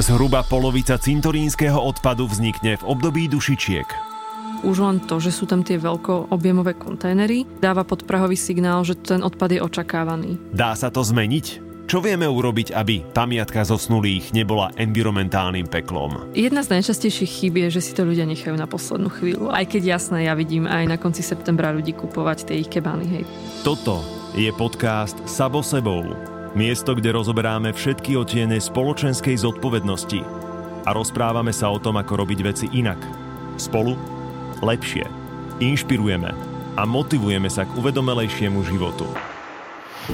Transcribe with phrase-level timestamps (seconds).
[0.00, 3.84] Zhruba polovica cintorínskeho odpadu vznikne v období dušičiek.
[4.64, 9.52] Už len to, že sú tam tie veľkoobjemové kontajnery, dáva podprahový signál, že ten odpad
[9.52, 10.40] je očakávaný.
[10.56, 11.68] Dá sa to zmeniť?
[11.84, 16.32] Čo vieme urobiť, aby pamiatka zosnulých nebola environmentálnym peklom?
[16.32, 19.52] Jedna z najčastejších chýb je, že si to ľudia nechajú na poslednú chvíľu.
[19.52, 23.04] Aj keď jasné, ja vidím aj na konci septembra ľudí kupovať tie ich kebány.
[23.04, 23.24] Hej.
[23.60, 24.00] Toto
[24.32, 30.18] je podcast Sabo sebou Miesto, kde rozoberáme všetky otiene spoločenskej zodpovednosti
[30.82, 32.98] a rozprávame sa o tom, ako robiť veci inak.
[33.54, 33.94] Spolu,
[34.58, 35.06] lepšie.
[35.62, 36.34] Inšpirujeme
[36.74, 39.06] a motivujeme sa k uvedomelejšiemu životu.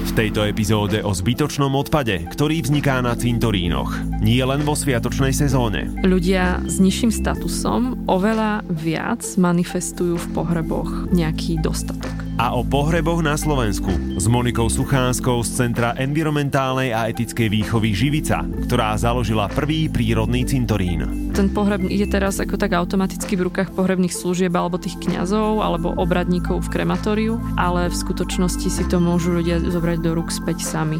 [0.05, 5.89] V tejto epizóde o zbytočnom odpade, ktorý vzniká na cintorínoch, nie len vo sviatočnej sezóne.
[6.05, 13.33] Ľudia s nižším statusom oveľa viac manifestujú v pohreboch nejaký dostatok a o pohreboch na
[13.33, 20.45] Slovensku s Monikou Suchánskou z Centra environmentálnej a etickej výchovy Živica, ktorá založila prvý prírodný
[20.45, 21.33] cintorín.
[21.33, 25.97] Ten pohreb ide teraz ako tak automaticky v rukách pohrebných služieb alebo tých kňazov alebo
[25.97, 30.99] obradníkov v krematóriu, ale v skutočnosti si to môžu ľudia zobrať do rúk späť sami.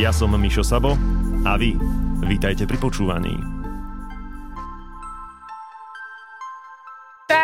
[0.00, 0.96] Ja som Mišo Sabo
[1.44, 1.76] a vy
[2.24, 3.63] vítajte pri počúvaní.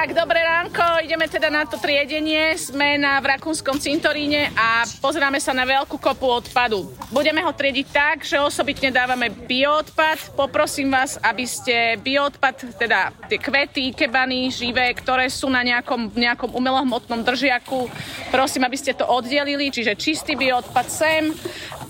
[0.01, 2.57] Tak, dobré ránko, ideme teda na to triedenie.
[2.57, 6.89] Sme na v Rakúnskom cintoríne a pozeráme sa na veľkú kopu odpadu.
[7.13, 10.33] Budeme ho triediť tak, že osobitne dávame bioodpad.
[10.41, 16.49] Poprosím vás, aby ste bioodpad, teda tie kvety, kebany, živé, ktoré sú na nejakom, nejakom
[16.49, 17.93] umelohmotnom držiaku,
[18.33, 21.29] prosím, aby ste to oddelili, čiže čistý bioodpad sem,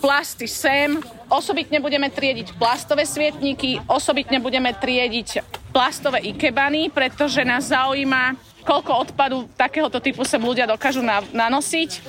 [0.03, 0.98] plasty sem,
[1.31, 8.35] Osobitne budeme triediť plastové svietníky, osobitne budeme triediť plastové ikebany, pretože nás zaujíma,
[8.67, 11.91] koľko odpadu takéhoto typu sem ľudia dokážu na, nanosiť.
[11.97, 12.01] E,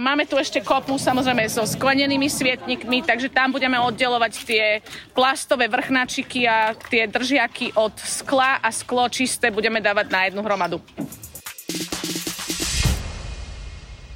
[0.00, 4.64] máme tu ešte kopu samozrejme so sklenenými svietnikmi, takže tam budeme oddelovať tie
[5.12, 10.78] plastové vrchnačiky a tie držiaky od skla a sklo čisté budeme dávať na jednu hromadu.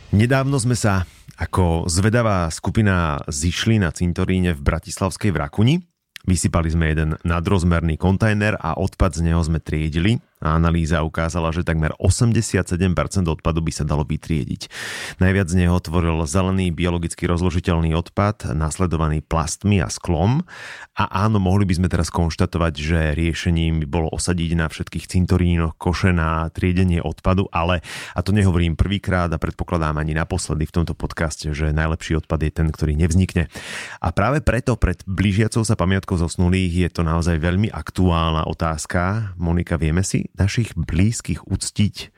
[0.08, 1.04] Nedávno sme sa
[1.38, 5.88] ako zvedavá skupina zišli na cintoríne v Bratislavskej Vrakuni.
[6.28, 11.66] Vysypali sme jeden nadrozmerný kontajner a odpad z neho sme triedili a analýza ukázala, že
[11.66, 12.78] takmer 87%
[13.26, 14.71] odpadu by sa dalo vytriediť.
[15.19, 20.47] Najviac z neho tvoril zelený biologicky rozložiteľný odpad, nasledovaný plastmi a sklom.
[20.94, 25.75] A áno, mohli by sme teraz konštatovať, že riešením by bolo osadiť na všetkých cintorínoch
[25.78, 27.82] koše na triedenie odpadu, ale,
[28.15, 32.53] a to nehovorím prvýkrát a predpokladám ani naposledy v tomto podcaste, že najlepší odpad je
[32.55, 33.50] ten, ktorý nevznikne.
[33.99, 39.34] A práve preto pred blížiacou sa pamiatkou zosnulých je to naozaj veľmi aktuálna otázka.
[39.38, 42.10] Monika, vieme si našich blízkych uctiť,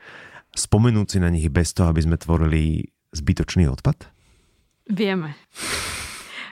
[0.55, 4.07] spomenúť si na nich bez toho, aby sme tvorili zbytočný odpad?
[4.91, 5.35] Vieme.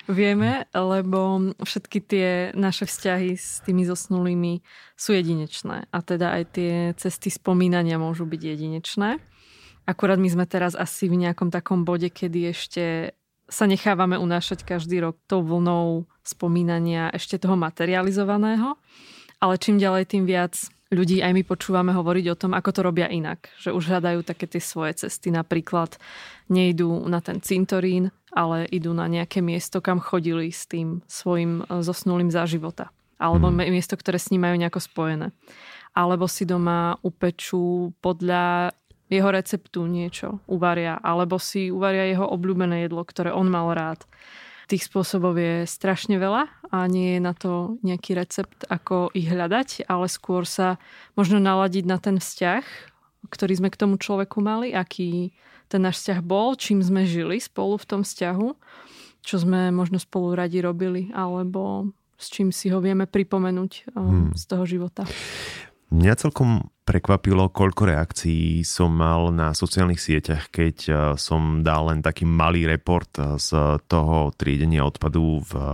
[0.09, 4.65] Vieme, lebo všetky tie naše vzťahy s tými zosnulými
[4.97, 5.85] sú jedinečné.
[5.85, 9.21] A teda aj tie cesty spomínania môžu byť jedinečné.
[9.85, 13.13] Akurát my sme teraz asi v nejakom takom bode, kedy ešte
[13.49, 18.81] sa nechávame unášať každý rok tou vlnou spomínania ešte toho materializovaného.
[19.37, 20.57] Ale čím ďalej, tým viac
[20.89, 23.50] ľudí aj my počúvame hovoriť o tom, ako to robia inak.
[23.61, 25.29] Že už hľadajú také tie svoje cesty.
[25.29, 26.01] Napríklad
[26.50, 31.81] nejdú na ten cintorín, ale idú na nejaké miesto, kam chodili s tým svojim e,
[31.85, 32.89] zosnulým za života.
[33.22, 33.69] Alebo mm.
[33.69, 35.27] miesto, ktoré s ním majú nejako spojené.
[35.94, 38.73] Alebo si doma upečú podľa
[39.09, 41.01] jeho receptu niečo, uvaria.
[41.01, 44.06] Alebo si uvaria jeho obľúbené jedlo, ktoré on mal rád.
[44.69, 49.90] Tých spôsobov je strašne veľa a nie je na to nejaký recept, ako ich hľadať,
[49.90, 50.78] ale skôr sa
[51.18, 52.62] možno naladiť na ten vzťah,
[53.34, 55.34] ktorý sme k tomu človeku mali, aký
[55.69, 58.47] ten náš vzťah bol, čím sme žili spolu v tom vzťahu,
[59.25, 64.38] čo sme možno spolu radi robili, alebo s čím si ho vieme pripomenúť um, hmm.
[64.38, 65.03] z toho života.
[65.89, 72.05] Mňa celkom prekvapilo, koľko reakcií som mal na sociálnych sieťach, keď eh, som dal len
[72.05, 75.66] taký malý report eh, z toho triedenia odpadu v eh,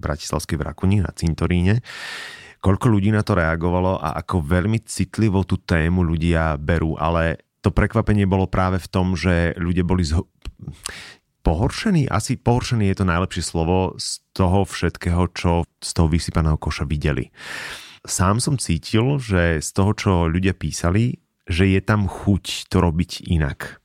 [0.00, 1.84] Bratislavskej Vrakuni na Cintoríne.
[2.64, 7.68] Koľko ľudí na to reagovalo a ako veľmi citlivo tú tému ľudia berú, ale to
[7.68, 10.32] prekvapenie bolo práve v tom, že ľudia boli zho-
[11.44, 16.88] pohoršení, asi pohoršený je to najlepšie slovo z toho všetkého, čo z toho vysypaného koša
[16.88, 17.28] videli
[18.04, 23.28] sám som cítil, že z toho, čo ľudia písali, že je tam chuť to robiť
[23.28, 23.80] inak.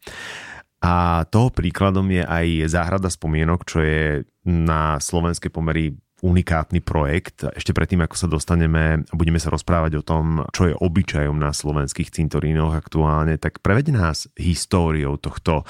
[0.80, 7.48] A toho príkladom je aj Záhrada spomienok, čo je na slovenské pomery unikátny projekt.
[7.48, 11.51] Ešte predtým, ako sa dostaneme a budeme sa rozprávať o tom, čo je obyčajom na
[11.51, 15.63] slovenských cintorínoch aktuálne, tak preveď nás históriou tohto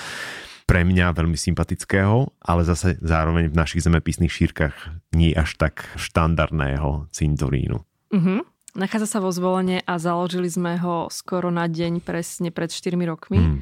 [0.69, 4.77] pre mňa veľmi sympatického, ale zase zároveň v našich zemepisných šírkach
[5.17, 7.88] nie až tak štandardného cintorínu.
[8.09, 8.41] Uh-huh.
[8.77, 13.41] Nachádza sa vo zvolenie a založili sme ho skoro na deň presne pred 4 rokmi.
[13.41, 13.61] Hmm.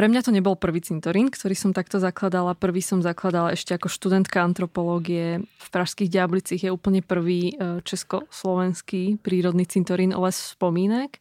[0.00, 2.56] Pre mňa to nebol prvý cintorín, ktorý som takto zakladala.
[2.56, 5.44] Prvý som zakladala ešte ako študentka antropológie.
[5.44, 11.18] V Pražských Diablicích je úplne prvý e, československý prírodný cintorín Les spomínek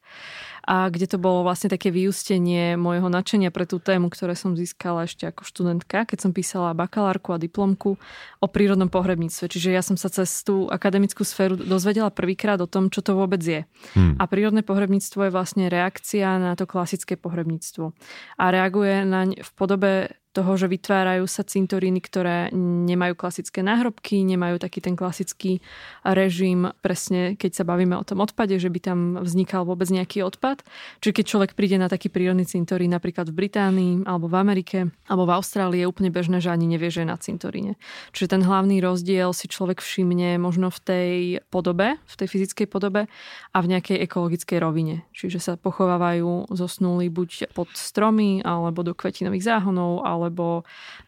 [0.66, 5.06] a kde to bolo vlastne také vyústenie môjho nadšenia pre tú tému, ktoré som získala
[5.06, 7.96] ešte ako študentka, keď som písala bakalárku a diplomku
[8.40, 9.46] o prírodnom pohrebníctve.
[9.52, 13.42] Čiže ja som sa cez tú akademickú sféru dozvedela prvýkrát o tom, čo to vôbec
[13.44, 13.64] je.
[13.96, 14.16] Hmm.
[14.20, 17.92] A prírodné pohrebníctvo je vlastne reakcia na to klasické pohrebníctvo.
[18.40, 19.92] A reaguje naň v podobe
[20.40, 25.60] toho, že vytvárajú sa cintoríny, ktoré nemajú klasické náhrobky, nemajú taký ten klasický
[26.08, 30.64] režim, presne keď sa bavíme o tom odpade, že by tam vznikal vôbec nejaký odpad.
[31.04, 34.80] Čiže keď človek príde na taký prírodný cintorín napríklad v Británii alebo v Amerike
[35.12, 37.76] alebo v Austrálii, je úplne bežné, že ani nevie, že je na cintoríne.
[38.16, 41.16] Čiže ten hlavný rozdiel si človek všimne možno v tej
[41.52, 43.12] podobe, v tej fyzickej podobe
[43.52, 45.04] a v nejakej ekologickej rovine.
[45.12, 50.29] Čiže sa pochovávajú zosnulí buď pod stromy alebo do kvetinových záhonov, alebo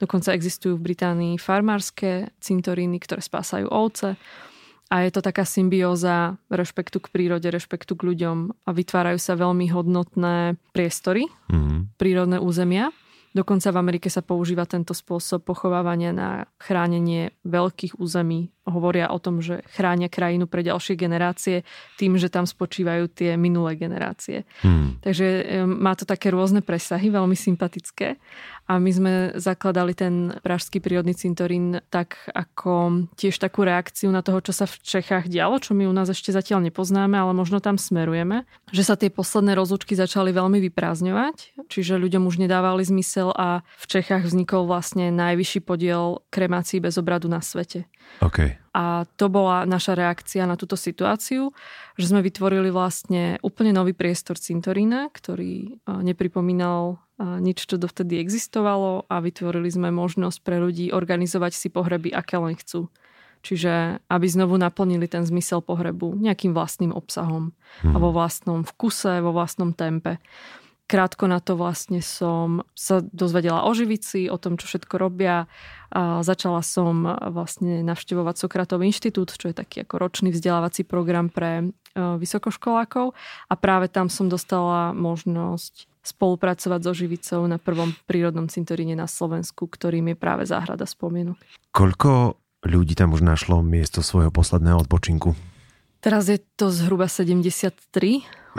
[0.02, 4.18] dokonca existujú v Británii farmárske cintoríny, ktoré spásajú ovce.
[4.92, 9.72] A je to taká symbióza rešpektu k prírode, rešpektu k ľuďom a vytvárajú sa veľmi
[9.72, 11.96] hodnotné priestory, mm-hmm.
[11.96, 12.92] prírodné územia.
[13.32, 19.40] Dokonca v Amerike sa používa tento spôsob pochovávania na chránenie veľkých území hovoria o tom,
[19.40, 21.64] že chránia krajinu pre ďalšie generácie
[21.96, 24.44] tým, že tam spočívajú tie minulé generácie.
[24.60, 25.00] Hmm.
[25.00, 28.20] Takže má to také rôzne presahy, veľmi sympatické.
[28.70, 34.40] A my sme zakladali ten Pražský prírodný cintorín tak ako tiež takú reakciu na toho,
[34.40, 37.76] čo sa v Čechách dialo, čo my u nás ešte zatiaľ nepoznáme, ale možno tam
[37.76, 38.48] smerujeme.
[38.72, 43.86] Že sa tie posledné rozlučky začali veľmi vyprázdňovať, čiže ľuďom už nedávali zmysel a v
[43.92, 47.91] Čechách vznikol vlastne najvyšší podiel kremácií bez obradu na svete.
[48.22, 48.62] Okay.
[48.72, 51.52] A to bola naša reakcia na túto situáciu,
[52.00, 59.20] že sme vytvorili vlastne úplne nový priestor cintorína, ktorý nepripomínal nič, čo dovtedy existovalo a
[59.20, 62.88] vytvorili sme možnosť pre ľudí organizovať si pohreby, aké len chcú.
[63.42, 67.94] Čiže aby znovu naplnili ten zmysel pohrebu nejakým vlastným obsahom hmm.
[67.94, 70.22] a vo vlastnom vkuse, vo vlastnom tempe.
[70.92, 75.48] Krátko na to vlastne som sa dozvedela o Živici, o tom, čo všetko robia.
[75.88, 81.64] A začala som vlastne navštevovať Sokratov inštitút, čo je taký ako ročný vzdelávací program pre
[81.64, 81.66] e,
[81.96, 83.16] vysokoškolákov.
[83.48, 89.72] A práve tam som dostala možnosť spolupracovať so Živicou na prvom prírodnom cintoríne na Slovensku,
[89.72, 91.40] ktorým je práve záhrada spomienok.
[91.72, 92.36] Koľko
[92.68, 95.40] ľudí tam už našlo miesto svojho posledného odpočinku?
[96.04, 97.80] Teraz je to zhruba 73.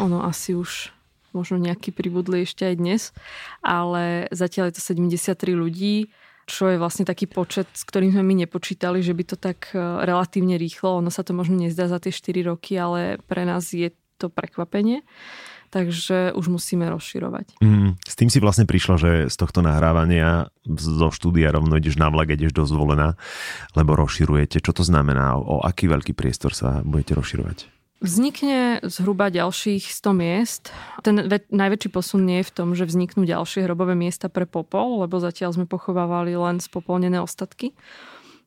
[0.00, 0.94] Ono asi už
[1.32, 3.02] možno nejaký pribudli ešte aj dnes,
[3.61, 6.12] ale zatiaľ je to 73 ľudí,
[6.46, 9.79] čo je vlastne taký počet, s ktorým sme my nepočítali, že by to tak e,
[9.79, 13.94] relatívne rýchlo, ono sa to možno nezdá za tie 4 roky, ale pre nás je
[14.19, 15.06] to prekvapenie
[15.73, 17.56] takže už musíme rozširovať.
[17.64, 22.12] Mm, s tým si vlastne prišla, že z tohto nahrávania zo štúdia rovno ideš na
[22.12, 23.17] vlak, ideš do zvolená,
[23.73, 24.61] lebo rozširujete.
[24.61, 25.40] Čo to znamená?
[25.40, 27.73] O aký veľký priestor sa budete rozširovať?
[28.05, 30.62] Vznikne zhruba ďalších 100 miest.
[31.06, 35.23] Ten najväčší posun nie je v tom, že vzniknú ďalšie hrobové miesta pre popol, lebo
[35.23, 37.73] zatiaľ sme pochovávali len spopolnené ostatky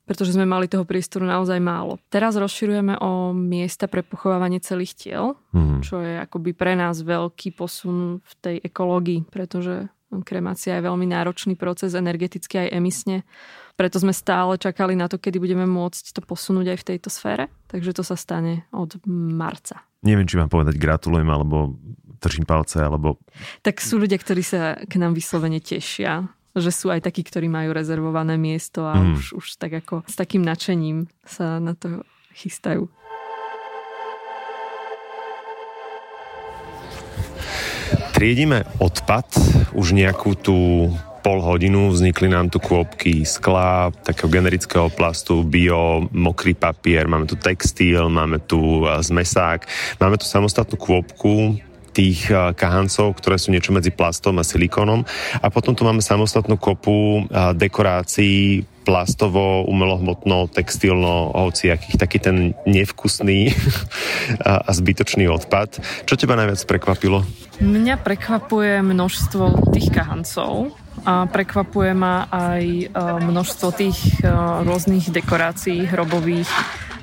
[0.06, 1.98] pretože sme mali toho priestoru naozaj málo.
[2.14, 5.82] Teraz rozširujeme o miesta pre pochovávanie celých tiel, mm.
[5.82, 9.90] čo je akoby pre nás veľký posun v tej ekológii, pretože
[10.22, 13.18] kremácia je veľmi náročný proces, energeticky aj emisne.
[13.76, 17.52] Preto sme stále čakali na to, kedy budeme môcť to posunúť aj v tejto sfére.
[17.68, 19.84] Takže to sa stane od marca.
[20.06, 21.74] Neviem, či vám povedať gratulujem, alebo
[22.22, 23.18] držím palce, alebo...
[23.66, 27.76] Tak sú ľudia, ktorí sa k nám vyslovene tešia že sú aj takí, ktorí majú
[27.76, 29.20] rezervované miesto a mm.
[29.20, 32.88] už, už tak ako s takým nadšením sa na to chystajú.
[38.16, 39.28] Triedime odpad
[39.76, 40.56] už nejakú tú
[41.26, 47.34] pol hodinu vznikli nám tu kôpky skla, takého generického plastu, bio, mokrý papier, máme tu
[47.34, 49.66] textil, máme tu zmesák,
[49.98, 51.58] máme tu samostatnú kôpku,
[51.96, 55.08] tých eh, kahancov, ktoré sú niečo medzi plastom a silikónom.
[55.40, 63.50] A potom tu máme samostatnú kopu eh, dekorácií plastovo, umelohmotno, textilno, hociakých, taký ten nevkusný
[64.46, 65.82] a zbytočný odpad.
[66.06, 67.26] Čo teba najviac prekvapilo?
[67.66, 74.24] Mňa prekvapuje množstvo tých kahancov, a prekvapuje ma aj eh, množstvo tých
[74.64, 76.48] rôznych dekorácií hrobových,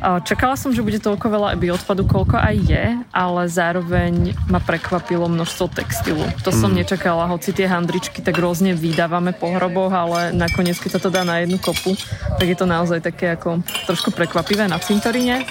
[0.02, 5.71] Čakala som, že bude toľko veľa bioodpadu, koľko aj je, ale zároveň ma prekvapilo množstvo
[5.71, 6.26] textilu.
[6.42, 6.82] To som mm.
[6.82, 11.23] nečakala, hoci tie handričky tak rôzne vydávame po hroboch, ale nakoniec, keď sa to dá
[11.23, 11.94] na jednu kopu,
[12.35, 15.47] tak je to naozaj také ako trošku prekvapivé na cintoríne.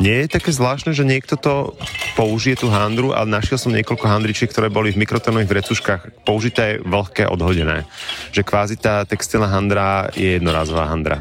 [0.00, 1.76] Nie je také zvláštne, že niekto to
[2.16, 7.28] použije tú handru, ale našiel som niekoľko handričiek, ktoré boli v mikrotonových vrecuškách použité, vlhké,
[7.28, 7.84] odhodené.
[8.32, 11.20] Že kvázi tá textilná handra je jednorázová handra.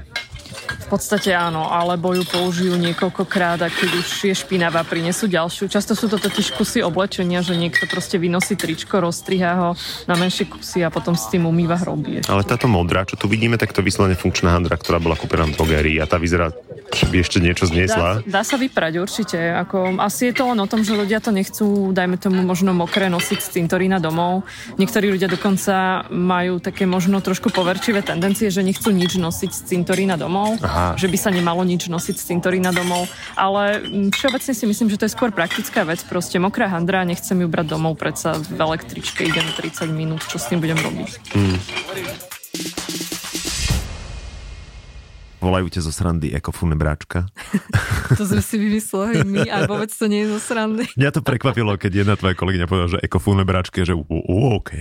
[0.70, 5.66] V podstate áno, alebo ju použijú niekoľkokrát a keď už je špinavá, prinesú ďalšiu.
[5.66, 9.70] Často sú to totiž kusy oblečenia, že niekto proste vynosí tričko, rozstriha ho
[10.06, 12.22] na menšie kusy a potom s tým umýva hroby.
[12.30, 15.58] Ale táto modrá, čo tu vidíme, tak to vyslovene funkčná handra, ktorá bola kúpená v
[15.58, 16.54] drogerii a tá vyzerá,
[16.94, 18.22] že by ešte niečo zniesla.
[18.22, 19.38] Dá, dá sa vyprať určite.
[19.38, 23.10] Ako, asi je to len o tom, že ľudia to nechcú, dajme tomu možno mokré
[23.10, 24.46] nosiť z cintorína domov.
[24.78, 30.20] Niektorí ľudia dokonca majú také možno trošku poverčivé tendencie, že nechcú nič nosiť z cintorína
[30.20, 30.59] domov.
[30.62, 33.08] Aha že by sa nemalo nič nosiť z cintorína domov.
[33.40, 36.04] Ale mm, všeobecne si myslím, že to je skôr praktická vec.
[36.04, 40.52] Proste mokrá handra, nechcem ju brať domov, predsa v električke idem 30 minút, čo s
[40.52, 41.10] tým budem robiť.
[41.32, 41.58] Hmm.
[45.40, 46.36] Volajú ťa zo srandy
[46.76, 47.32] bráčka.
[48.20, 50.84] to sme si vymysleli my a vôbec to nie je zo srandy.
[51.00, 53.08] Mňa to prekvapilo, keď jedna tvoja kolegyňa povedala, že
[53.48, 53.96] bráčka, že
[54.60, 54.76] OK.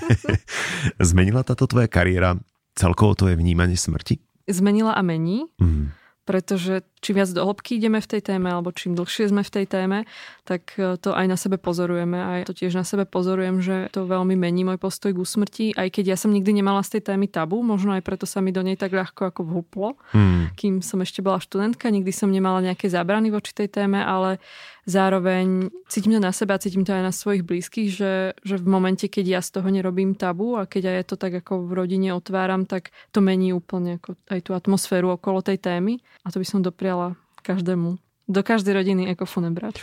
[1.12, 2.40] Zmenila táto tvoja kariéra
[2.74, 4.22] celkovo to je vnímanie smrti?
[4.48, 5.46] zmenila a mení.
[5.60, 5.94] Mm.
[6.22, 9.66] Pretože čím viac do hĺbky ideme v tej téme, alebo čím dlhšie sme v tej
[9.66, 10.06] téme,
[10.46, 12.14] tak e, to aj na sebe pozorujeme.
[12.14, 15.74] A to tiež na sebe pozorujem, že to veľmi mení môj postoj k úsmrti.
[15.74, 18.54] Aj keď ja som nikdy nemala z tej témy tabu, možno aj preto sa mi
[18.54, 19.98] do nej tak ľahko ako vhuplo.
[20.14, 20.46] Hmm.
[20.54, 24.38] Kým som ešte bola študentka, nikdy som nemala nejaké zábrany voči tej téme, ale
[24.86, 28.66] zároveň cítim to na sebe a cítim to aj na svojich blízkych, že, že v
[28.66, 32.10] momente, keď ja z toho nerobím tabu a keď aj to tak ako v rodine
[32.14, 36.46] otváram, tak to mení úplne ako aj tú atmosféru okolo tej témy a to by
[36.46, 39.82] som dopriala každému, do každej rodiny ako funebrač.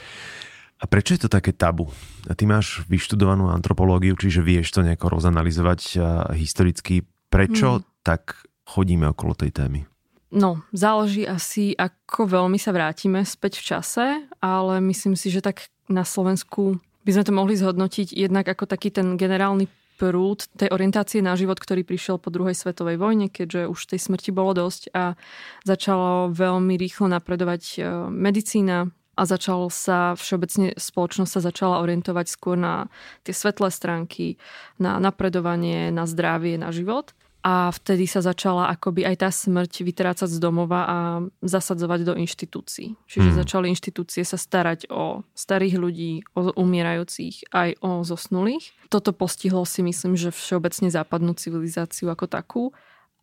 [0.80, 1.92] A prečo je to také tabu?
[2.32, 6.00] A ty máš vyštudovanú antropológiu, čiže vieš to nejako rozanalizovať
[6.40, 7.04] historicky.
[7.28, 8.00] Prečo mm.
[8.00, 9.84] tak chodíme okolo tej témy?
[10.30, 14.06] No, záleží asi, ako veľmi sa vrátime späť v čase,
[14.38, 18.94] ale myslím si, že tak na Slovensku by sme to mohli zhodnotiť jednak ako taký
[18.94, 19.66] ten generálny
[19.98, 24.30] prúd tej orientácie na život, ktorý prišiel po druhej svetovej vojne, keďže už tej smrti
[24.30, 25.18] bolo dosť a
[25.66, 32.56] začalo veľmi rýchlo napredovať e, medicína, a začal sa všeobecne spoločnosť sa začala orientovať skôr
[32.56, 32.88] na
[33.28, 34.40] tie svetlé stránky,
[34.80, 40.28] na napredovanie, na zdravie, na život a vtedy sa začala akoby aj tá smrť vytrácať
[40.28, 40.98] z domova a
[41.40, 43.00] zasadzovať do inštitúcií.
[43.08, 43.40] Čiže hmm.
[43.40, 48.76] začali inštitúcie sa starať o starých ľudí, o umierajúcich, aj o zosnulých.
[48.92, 52.64] Toto postihlo si myslím, že všeobecne západnú civilizáciu ako takú.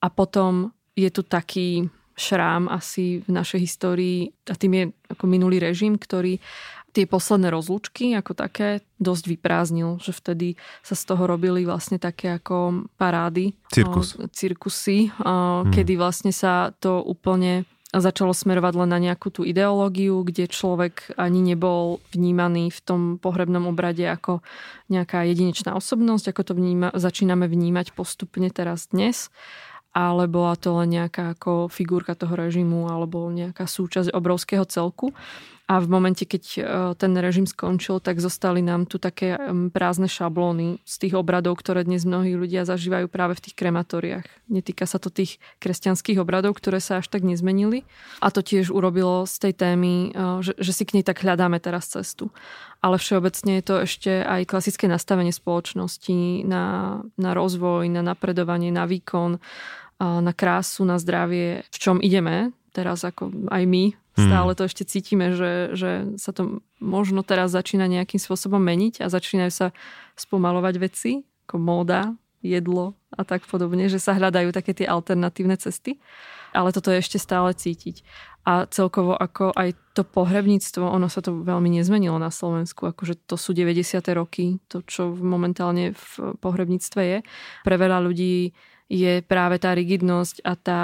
[0.00, 5.60] A potom je tu taký šrám asi v našej histórii a tým je ako minulý
[5.60, 6.40] režim, ktorý
[6.96, 12.40] tie posledné rozlúčky ako také dosť vyprázdnil, že vtedy sa z toho robili vlastne také
[12.40, 13.52] ako parády.
[13.68, 14.16] Cirkus.
[14.16, 15.76] O, cirkusy, o, hmm.
[15.76, 21.40] kedy vlastne sa to úplne začalo smerovať len na nejakú tú ideológiu, kde človek ani
[21.44, 24.40] nebol vnímaný v tom pohrebnom obrade ako
[24.90, 29.28] nejaká jedinečná osobnosť, ako to vníma, začíname vnímať postupne teraz dnes
[29.96, 35.16] ale bola to len nejaká ako figurka toho režimu alebo nejaká súčasť obrovského celku.
[35.66, 36.60] A v momente, keď e,
[36.94, 39.34] ten režim skončil, tak zostali nám tu také
[39.74, 44.26] prázdne šablóny z tých obradov, ktoré dnes mnohí ľudia zažívajú práve v tých krematóriách.
[44.46, 47.82] Netýka sa to tých kresťanských obradov, ktoré sa až tak nezmenili.
[48.22, 51.58] A to tiež urobilo z tej témy, e, že, že si k nej tak hľadáme
[51.58, 52.30] teraz cestu.
[52.78, 58.86] Ale všeobecne je to ešte aj klasické nastavenie spoločnosti na, na rozvoj, na napredovanie, na
[58.86, 59.42] výkon,
[59.98, 63.96] na krásu, na zdravie, v čom ideme teraz ako aj my.
[64.16, 69.12] Stále to ešte cítime, že, že sa to možno teraz začína nejakým spôsobom meniť a
[69.12, 69.66] začínajú sa
[70.16, 75.98] spomalovať veci, ako móda, jedlo a tak podobne, že sa hľadajú také tie alternatívne cesty.
[76.54, 78.00] Ale toto je ešte stále cítiť.
[78.46, 82.86] A celkovo ako aj to pohrebníctvo, ono sa to veľmi nezmenilo na Slovensku.
[82.88, 84.00] Akože to sú 90.
[84.14, 87.18] roky, to čo momentálne v pohrebníctve je.
[87.66, 88.54] Pre veľa ľudí
[88.86, 90.82] je práve tá rigidnosť a tá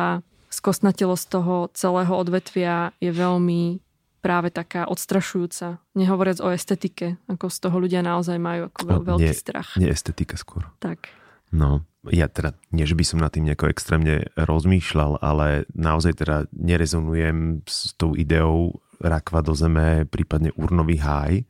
[0.53, 3.81] skosnatelosť toho celého odvetvia je veľmi
[4.23, 5.83] práve taká odstrašujúca.
[5.99, 9.69] Nehovoriac o estetike, ako z toho ľudia naozaj majú ako veľ, veľký nie, strach.
[9.75, 10.71] Nie estetika skôr.
[10.79, 11.11] Tak.
[11.51, 16.47] No, ja teda, nie že by som nad tým nejako extrémne rozmýšľal, ale naozaj teda
[16.55, 21.43] nerezonujem s tou ideou rakva do zeme, prípadne urnový háj.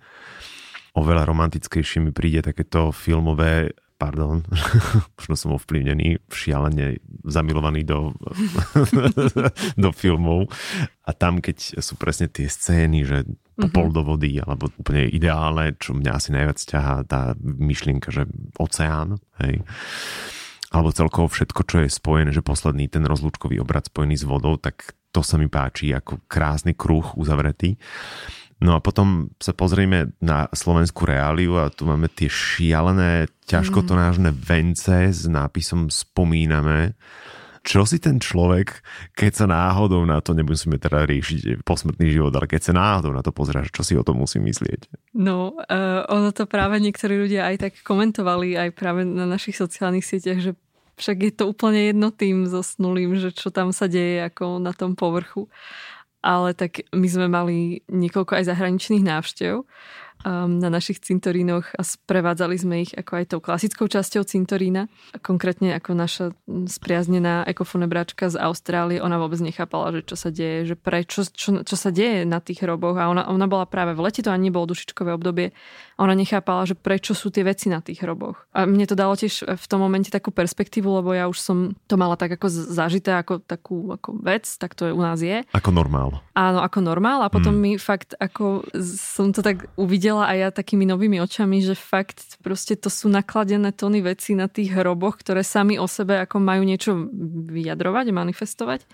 [0.96, 4.42] Oveľa romantickejšie mi príde takéto filmové pardon,
[5.16, 8.10] možno som ovplyvnený, šialene zamilovaný do,
[9.82, 10.50] do filmov
[11.06, 13.22] a tam, keď sú presne tie scény, že
[13.54, 13.96] popol mm-hmm.
[13.96, 18.26] do vody, alebo úplne ideálne, čo mňa asi najviac ťahá tá myšlienka, že
[18.58, 19.62] oceán, hej,
[20.74, 24.98] alebo celkovo všetko, čo je spojené, že posledný ten rozlúčkový obrad spojený s vodou, tak
[25.12, 27.76] to sa mi páči ako krásny kruh uzavretý.
[28.62, 35.10] No a potom sa pozrieme na slovenskú reáliu a tu máme tie šialené, ťažkotonážne vence
[35.10, 36.94] s nápisom Spomíname.
[37.62, 38.82] Čo si ten človek,
[39.14, 43.22] keď sa náhodou na to, nemusíme teda riešiť posmrtný život, ale keď sa náhodou na
[43.22, 45.14] to pozráš, čo si o tom musí myslieť?
[45.14, 50.06] No, uh, ono to práve niektorí ľudia aj tak komentovali aj práve na našich sociálnych
[50.06, 50.52] sieťach, že
[50.98, 54.98] však je to úplne jedno tým zosnulým, že čo tam sa deje ako na tom
[54.98, 55.50] povrchu
[56.22, 59.66] ale tak my sme mali niekoľko aj zahraničných návštev
[60.26, 64.86] na našich cintorínoch a sprevádzali sme ich ako aj tou klasickou časťou cintorína.
[65.20, 70.76] Konkrétne ako naša spriaznená ekofonebračka z Austrálie, ona vôbec nechápala, že čo sa deje, že
[70.78, 74.22] prečo, čo, čo sa deje na tých hroboch a ona, ona bola práve v lete,
[74.22, 75.54] to ani nebolo dušičkové obdobie
[76.02, 78.50] ona nechápala, že prečo sú tie veci na tých hroboch.
[78.50, 81.94] A mne to dalo tiež v tom momente takú perspektívu, lebo ja už som to
[81.94, 85.46] mala tak ako zažité ako takú ako vec, tak to je, u nás je.
[85.54, 86.18] Ako normál.
[86.34, 87.62] Áno, ako normál a potom mm.
[87.62, 88.66] mi fakt ako
[88.98, 93.72] som to tak uvidela aj ja takými novými očami, že fakt proste to sú nakladené
[93.72, 97.08] tony veci na tých hroboch, ktoré sami o sebe ako majú niečo
[97.48, 98.84] vyjadrovať, manifestovať.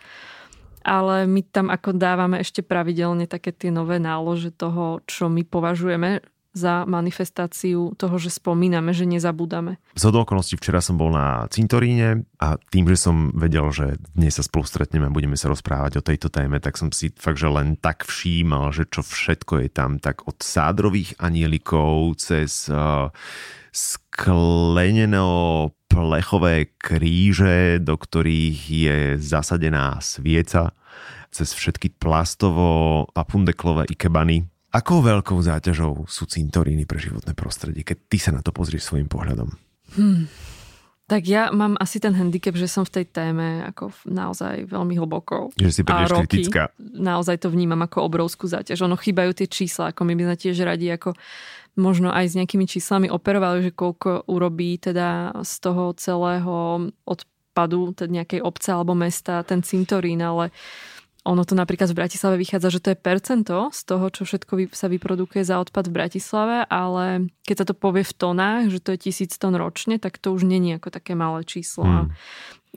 [0.86, 6.22] Ale my tam ako dávame ešte pravidelne také tie nové nálože toho, čo my považujeme
[6.58, 9.78] za manifestáciu toho, že spomíname, že nezabúdame.
[9.94, 14.42] Z okolností včera som bol na cintoríne a tým, že som vedel, že dnes sa
[14.42, 17.78] spolu stretneme a budeme sa rozprávať o tejto téme, tak som si fakt, že len
[17.78, 23.14] tak všímal, že čo všetko je tam, tak od sádrových anielikov cez uh,
[23.70, 25.22] sklenené
[25.88, 30.76] plechové kríže, do ktorých je zasadená svieca,
[31.32, 38.18] cez všetky plastovo papundeklové ikebany, Akou veľkou záťažou sú cintoríny pre životné prostredie, keď ty
[38.20, 39.48] sa na to pozrieš svojim pohľadom?
[39.96, 40.28] Hmm.
[41.08, 45.48] Tak ja mám asi ten handicap, že som v tej téme ako naozaj veľmi hlboko.
[45.56, 46.68] Že si príliš kritická.
[46.76, 48.84] Naozaj to vnímam ako obrovskú záťaž.
[48.84, 51.16] Ono chýbajú tie čísla, ako my by sme tiež radi ako
[51.80, 58.12] možno aj s nejakými číslami operovali, že koľko urobí teda z toho celého odpadu teda
[58.20, 60.52] nejakej obce alebo mesta ten cintorín, ale
[61.28, 64.88] ono to napríklad v Bratislave vychádza, že to je percento z toho, čo všetko sa
[64.88, 69.12] vyprodukuje za odpad v Bratislave, ale keď sa to povie v tonách, že to je
[69.12, 71.84] tisíc tón ročne, tak to už není ako také malé číslo.
[71.84, 72.08] Hmm.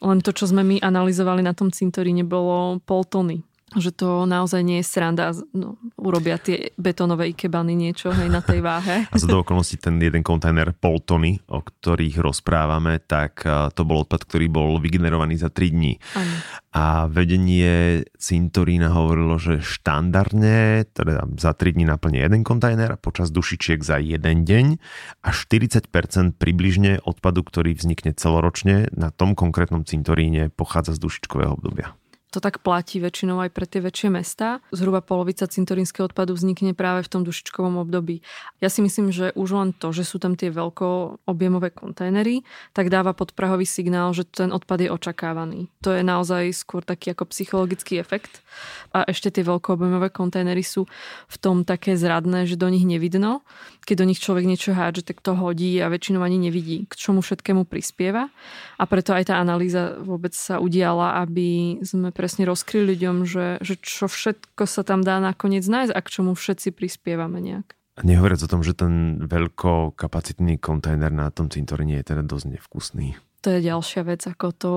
[0.03, 3.47] Len to, čo sme my analyzovali na tom cintoríne, bolo pol tony
[3.79, 5.31] že to naozaj nie je sranda.
[5.55, 9.07] No, urobia tie betónové ikebany niečo hej, na tej váhe.
[9.07, 14.27] A do okolností ten jeden kontajner pol tony, o ktorých rozprávame, tak to bol odpad,
[14.27, 15.93] ktorý bol vygenerovaný za 3 dní.
[16.19, 16.35] Ano.
[16.71, 23.27] A vedenie cintorína hovorilo, že štandardne teda za 3 dní naplne jeden kontajner a počas
[23.31, 24.65] dušičiek za jeden deň
[25.23, 25.87] a 40%
[26.39, 31.95] približne odpadu, ktorý vznikne celoročne na tom konkrétnom cintoríne pochádza z dušičkového obdobia.
[32.31, 34.63] To tak platí väčšinou aj pre tie väčšie mesta.
[34.71, 38.23] Zhruba polovica cintorínskeho odpadu vznikne práve v tom dušičkovom období.
[38.63, 42.87] Ja si myslím, že už len to, že sú tam tie veľko objemové kontajnery, tak
[42.87, 45.67] dáva podprahový signál, že ten odpad je očakávaný.
[45.83, 48.39] To je naozaj skôr taký ako psychologický efekt.
[48.95, 50.87] A ešte tie veľkoobjemové kontajnery sú
[51.27, 53.43] v tom také zradné, že do nich nevidno.
[53.83, 57.19] Keď do nich človek niečo hádže, tak to hodí a väčšinou ani nevidí, k čomu
[57.19, 58.31] všetkému prispieva.
[58.79, 63.81] A preto aj tá analýza vôbec sa udiala, aby sme presne rozkryli ľuďom, že, že
[63.81, 67.73] čo všetko sa tam dá nakoniec nájsť a k čomu všetci prispievame nejak.
[68.05, 73.17] Nehovoriac o tom, že ten veľkokapacitný kontajner na tom cintoríne je teda dosť nevkusný.
[73.41, 74.73] To je ďalšia vec, ako to,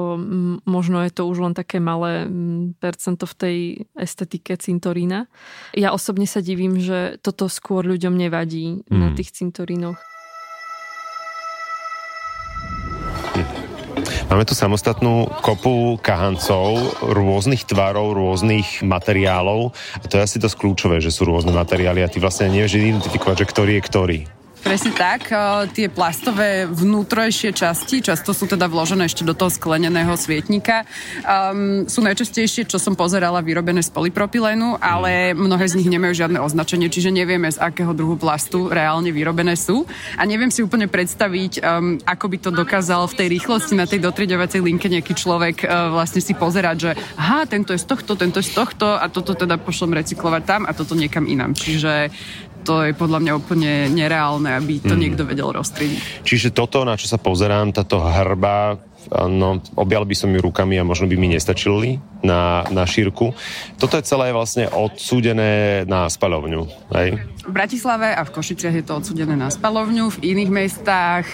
[0.65, 2.25] možno je to už len také malé
[2.81, 3.57] percento v tej
[3.93, 5.29] estetike cintorína.
[5.77, 8.97] Ja osobne sa divím, že toto skôr ľuďom nevadí mm.
[8.97, 10.01] na tých cintorínoch.
[14.35, 19.71] Máme tu samostatnú kopu kahancov rôznych tvarov, rôznych materiálov.
[20.03, 23.47] A to je asi dosť kľúčové, že sú rôzne materiály a ty vlastne nevieš identifikovať,
[23.47, 24.19] že ktorý je ktorý.
[24.65, 25.29] Presne tak.
[25.77, 30.89] Tie plastové vnútrojšie časti, často sú teda vložené ešte do toho skleneného svietnika,
[31.21, 36.41] um, sú najčastejšie, čo som pozerala, vyrobené z polypropylénu, ale mnohé z nich nemajú žiadne
[36.41, 39.85] označenie, čiže nevieme, z akého druhu plastu reálne vyrobené sú.
[40.17, 44.01] A neviem si úplne predstaviť, um, ako by to dokázal v tej rýchlosti na tej
[44.01, 48.41] dotriďovacej linke nejaký človek uh, vlastne si pozerať, že aha, tento je z tohto, tento
[48.41, 51.53] je z tohto a toto teda pošlem recyklovať tam a toto niekam inám.
[51.53, 52.09] Čiže
[52.65, 55.01] to je podľa mňa úplne nereálne, aby to mm.
[55.01, 56.25] niekto vedel rozstriediť.
[56.25, 60.85] Čiže toto, na čo sa pozerám, táto hrba, no, objal by som ju rukami a
[60.87, 63.37] možno by mi nestačili na, na šírku.
[63.77, 66.65] Toto je celé vlastne odsúdené na spalovňu.
[66.97, 67.21] Hej?
[67.45, 71.29] V Bratislave a v Košiciach je to odsúdené na spalovňu, v iných mestách,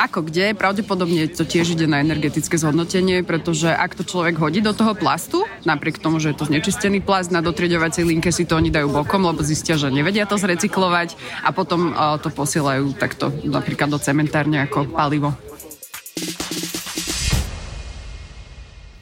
[0.00, 4.72] ako kde, pravdepodobne to tiež ide na energetické zhodnotenie, pretože ak to človek hodí do
[4.72, 8.72] toho plastu, napriek tomu, že je to znečistený plast, na dotrieďovacej linke si to oni
[8.72, 11.92] dajú bokom, lebo zistia, že nevedia to zrecyklovať a potom
[12.24, 15.49] to posielajú takto napríklad do cementárne ako palivo.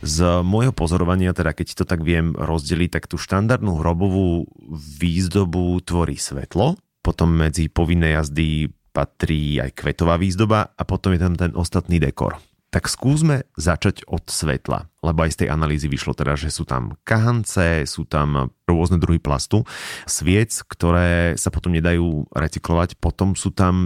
[0.09, 6.16] Z môjho pozorovania, teda keď to tak viem rozdeliť, tak tú štandardnú hrobovú výzdobu tvorí
[6.16, 12.01] svetlo, potom medzi povinné jazdy patrí aj kvetová výzdoba a potom je tam ten ostatný
[12.01, 12.40] dekor.
[12.68, 17.01] Tak skúsme začať od svetla, lebo aj z tej analýzy vyšlo teda, že sú tam
[17.05, 19.64] kahance, sú tam rôzne druhy plastu,
[20.05, 23.77] sviec, ktoré sa potom nedajú recyklovať, potom sú tam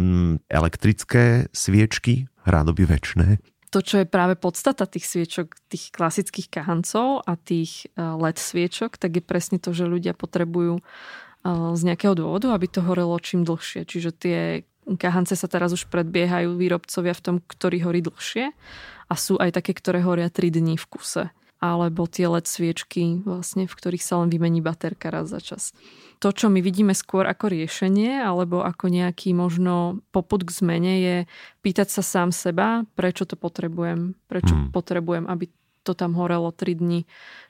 [0.50, 3.38] elektrické sviečky, rádoby väčšie,
[3.72, 9.00] to, čo je práve podstata tých sviečok, tých klasických kahancov a tých e, LED sviečok,
[9.00, 10.82] tak je presne to, že ľudia potrebujú e,
[11.72, 13.88] z nejakého dôvodu, aby to horelo čím dlhšie.
[13.88, 14.38] Čiže tie
[15.00, 18.52] kahance sa teraz už predbiehajú výrobcovia v tom, ktorý horí dlhšie
[19.08, 21.24] a sú aj také, ktoré horia 3 dní v kuse
[21.62, 25.70] alebo tie LED sviečky, vlastne, v ktorých sa len vymení baterka raz za čas.
[26.18, 31.16] To, čo my vidíme skôr ako riešenie, alebo ako nejaký možno poput k zmene, je
[31.62, 34.74] pýtať sa sám seba, prečo to potrebujem, prečo mm.
[34.74, 35.46] potrebujem, aby
[35.82, 37.00] to tam horelo 3 dní,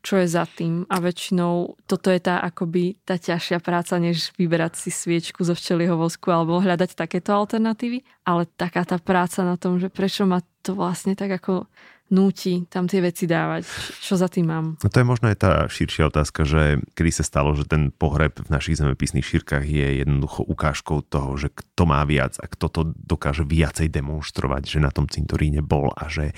[0.00, 0.88] čo je za tým.
[0.88, 5.94] A väčšinou toto je tá akoby tá ťažšia práca, než vyberať si sviečku zo včelieho
[6.00, 8.02] vosku alebo hľadať takéto alternatívy.
[8.24, 11.68] Ale taká tá práca na tom, že prečo ma to vlastne tak ako
[12.12, 13.64] núti tam tie veci dávať.
[13.98, 14.66] Čo za tým mám?
[14.78, 18.36] No to je možno aj tá širšia otázka, že kedy sa stalo, že ten pohreb
[18.36, 22.80] v našich zemepisných šírkach je jednoducho ukážkou toho, že kto má viac a kto to
[22.94, 26.36] dokáže viacej demonstrovať, že na tom cintoríne bol a že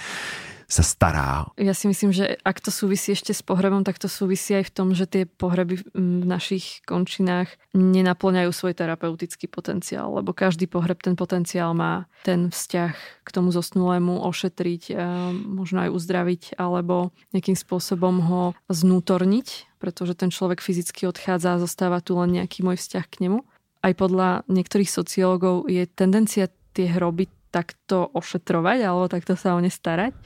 [0.68, 1.48] sa stará.
[1.60, 4.74] Ja si myslím, že ak to súvisí ešte s pohrebom, tak to súvisí aj v
[4.74, 11.14] tom, že tie pohreby v našich končinách nenaplňajú svoj terapeutický potenciál, lebo každý pohreb ten
[11.14, 14.96] potenciál má ten vzťah k tomu zosnulému ošetriť,
[15.34, 22.00] možno aj uzdraviť, alebo nejakým spôsobom ho znútorniť, pretože ten človek fyzicky odchádza a zostáva
[22.00, 23.44] tu len nejaký môj vzťah k nemu.
[23.84, 29.70] Aj podľa niektorých sociológov je tendencia tie hroby takto ošetrovať alebo takto sa o ne
[29.70, 30.18] starať,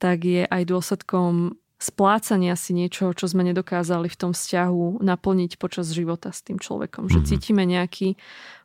[0.00, 5.92] tak je aj dôsledkom splácania si niečo, čo sme nedokázali v tom vzťahu naplniť počas
[5.92, 7.08] života s tým človekom.
[7.08, 7.30] Že mm-hmm.
[7.36, 8.08] cítime nejaký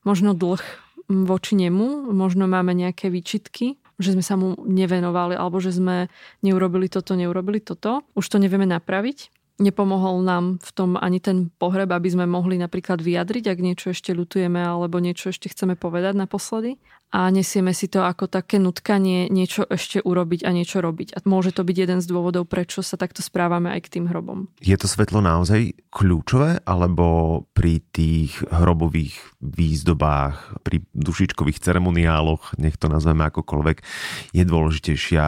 [0.07, 0.63] možno dlh
[1.07, 6.11] voči nemu, možno máme nejaké výčitky, že sme sa mu nevenovali alebo že sme
[6.43, 8.03] neurobili toto, neurobili toto.
[8.15, 12.99] Už to nevieme napraviť nepomohol nám v tom ani ten pohreb, aby sme mohli napríklad
[12.99, 16.77] vyjadriť, ak niečo ešte lutujeme alebo niečo ešte chceme povedať naposledy.
[17.15, 21.15] A nesieme si to ako také nutkanie niečo ešte urobiť a niečo robiť.
[21.15, 24.51] A môže to byť jeden z dôvodov, prečo sa takto správame aj k tým hrobom.
[24.59, 32.91] Je to svetlo naozaj kľúčové, alebo pri tých hrobových výzdobách, pri dušičkových ceremoniáloch, nech to
[32.91, 33.77] nazveme akokoľvek,
[34.35, 35.27] je dôležitejšia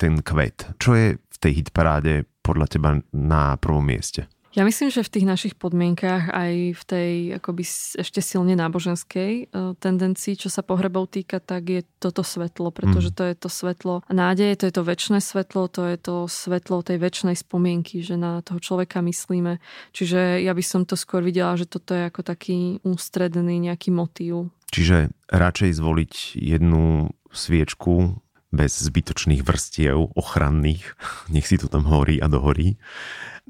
[0.00, 0.66] ten kvet.
[0.82, 4.28] Čo je v tej hitparáde podľa teba na prvom mieste?
[4.50, 7.62] Ja myslím, že v tých našich podmienkách aj v tej akoby
[8.02, 13.16] ešte silne náboženskej e, tendencii, čo sa pohrebov týka, tak je toto svetlo, pretože mm.
[13.16, 16.98] to je to svetlo nádeje, to je to väčšie svetlo, to je to svetlo tej
[16.98, 19.62] väčšnej spomienky, že na toho človeka myslíme.
[19.94, 24.50] Čiže ja by som to skôr videla, že toto je ako taký ústredný nejaký motív.
[24.74, 28.18] Čiže radšej zvoliť jednu sviečku
[28.50, 30.94] bez zbytočných vrstiev ochranných,
[31.34, 32.76] nech si to tam horí a dohorí,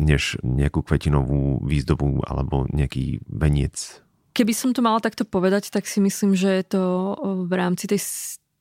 [0.01, 4.01] než nejakú kvetinovú výzdobu alebo nejaký veniec.
[4.31, 6.85] Keby som to mala takto povedať, tak si myslím, že je to
[7.51, 8.01] v rámci tej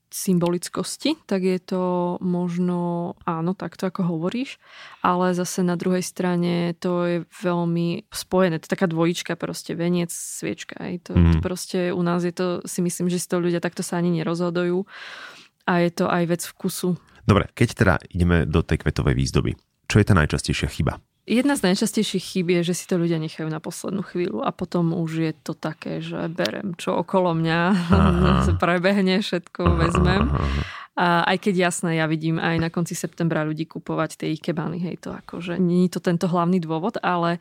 [0.10, 4.58] symbolickosti, tak je to možno áno, takto ako hovoríš,
[5.06, 8.58] ale zase na druhej strane to je veľmi spojené.
[8.58, 10.82] To je taká dvojička proste, veniec, sviečka.
[10.82, 11.38] Aj to, mm.
[11.38, 14.10] to proste u nás je to, si myslím, že si to ľudia takto sa ani
[14.18, 14.90] nerozhodujú
[15.70, 16.98] a je to aj vec vkusu.
[17.30, 19.54] Dobre, keď teda ideme do tej kvetovej výzdoby,
[19.86, 20.98] čo je tá najčastejšia chyba?
[21.30, 24.98] Jedna z najčastejších chýb je, že si to ľudia nechajú na poslednú chvíľu a potom
[24.98, 27.62] už je to také, že berem čo okolo mňa,
[27.94, 28.50] aha.
[28.64, 30.34] prebehne, všetko vezmem.
[31.00, 34.84] A aj keď jasné, ja vidím aj na konci septembra ľudí kupovať tie ich kebány,
[34.84, 37.40] hej, to akože nie je to tento hlavný dôvod, ale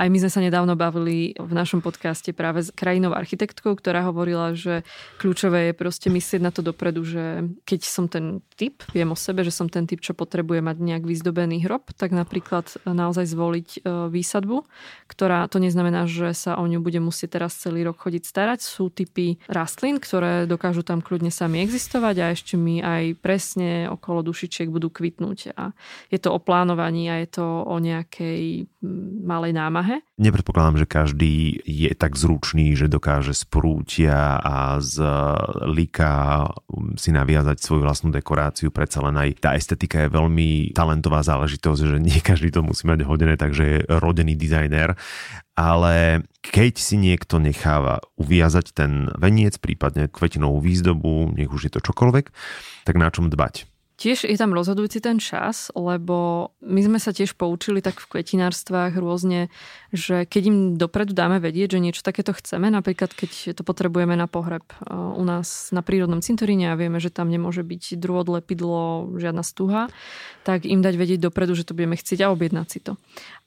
[0.00, 4.56] aj my sme sa nedávno bavili v našom podcaste práve s krajinou architektkou, ktorá hovorila,
[4.56, 4.80] že
[5.20, 9.44] kľúčové je proste myslieť na to dopredu, že keď som ten typ, viem o sebe,
[9.44, 13.78] že som ten typ, čo potrebuje mať nejak vyzdobený hrob, tak napríklad naozaj zvoliť e,
[14.08, 14.64] výsadbu,
[15.04, 18.64] ktorá to neznamená, že sa o ňu bude musieť teraz celý rok chodiť starať.
[18.64, 24.24] Sú typy rastlín, ktoré dokážu tam kľudne sami existovať a ešte mi aj presne okolo
[24.26, 25.56] dušičiek budú kvitnúť.
[25.56, 25.72] A
[26.08, 28.66] je to o plánovaní a je to o nejakej
[29.24, 30.02] malej námahe.
[30.20, 35.00] Nepredpokladám, že každý je tak zručný, že dokáže z prútia a z
[35.64, 36.44] lika
[37.00, 38.68] si naviazať svoju vlastnú dekoráciu.
[38.68, 43.08] Predsa len aj tá estetika je veľmi talentová záležitosť, že nie každý to musí mať
[43.08, 44.92] hodené, takže je rodený dizajner
[45.60, 51.84] ale keď si niekto necháva uviazať ten veniec, prípadne kvetinovú výzdobu, nech už je to
[51.84, 52.32] čokoľvek,
[52.88, 53.69] tak na čom dbať?
[54.00, 58.96] Tiež je tam rozhodujúci ten čas, lebo my sme sa tiež poučili tak v kvetinárstvách
[58.96, 59.52] rôzne,
[59.92, 64.24] že keď im dopredu dáme vedieť, že niečo takéto chceme, napríklad keď to potrebujeme na
[64.24, 69.12] pohreb e, u nás na prírodnom cintoríne a vieme, že tam nemôže byť druhod, lepidlo,
[69.20, 69.92] žiadna stuha,
[70.48, 72.96] tak im dať vedieť dopredu, že to budeme chcieť a objednať si to.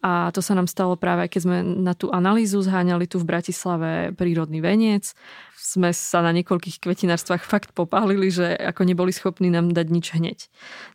[0.05, 4.13] A to sa nám stalo práve, keď sme na tú analýzu zháňali tu v Bratislave
[4.13, 5.17] prírodný veniec
[5.63, 10.39] sme sa na niekoľkých kvetinárstvách fakt popálili, že ako neboli schopní nám dať nič hneď.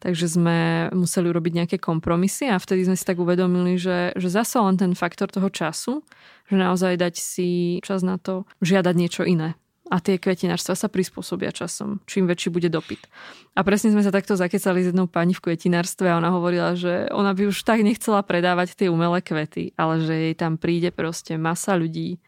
[0.05, 0.59] Takže sme
[0.93, 4.93] museli urobiť nejaké kompromisy a vtedy sme si tak uvedomili, že, že zase len ten
[4.93, 6.05] faktor toho času,
[6.53, 9.57] že naozaj dať si čas na to žiadať niečo iné.
[9.89, 13.09] A tie kvetinárstva sa prispôsobia časom, čím väčší bude dopyt.
[13.57, 17.09] A presne sme sa takto zakecali s jednou pani v kvetinárstve a ona hovorila, že
[17.09, 21.41] ona by už tak nechcela predávať tie umelé kvety, ale že jej tam príde proste
[21.41, 22.21] masa ľudí,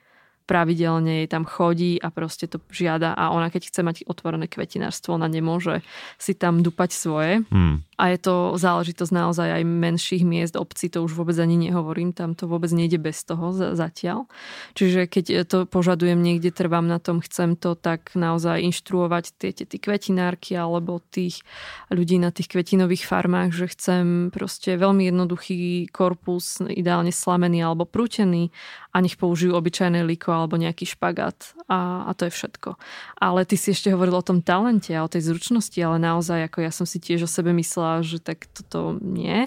[0.50, 5.14] pravidelne jej tam chodí a proste to žiada a ona keď chce mať otvorené kvetinárstvo,
[5.14, 5.86] ona nemôže
[6.18, 7.32] si tam dupať svoje.
[7.54, 7.86] Hmm.
[7.94, 12.34] A je to záležitosť naozaj aj menších miest, obcí, to už vôbec ani nehovorím, tam
[12.34, 14.26] to vôbec nejde bez toho zatiaľ.
[14.74, 19.78] Čiže keď to požadujem niekde, trvám na tom, chcem to tak naozaj inštruovať tie tie
[19.78, 21.44] kvetinárky alebo tých
[21.92, 28.48] ľudí na tých kvetinových farmách, že chcem proste veľmi jednoduchý korpus, ideálne slamený alebo prútený
[28.90, 32.80] a nech použijú obyčajné liko alebo nejaký špagát a, a to je všetko.
[33.20, 36.58] Ale ty si ešte hovoril o tom talente a o tej zručnosti, ale naozaj ako
[36.64, 39.46] ja som si tiež o sebe myslela, že tak toto nie.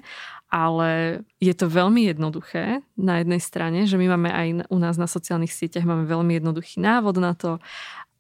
[0.54, 5.10] Ale je to veľmi jednoduché na jednej strane, že my máme aj u nás na
[5.10, 7.58] sociálnych sieťach máme veľmi jednoduchý návod na to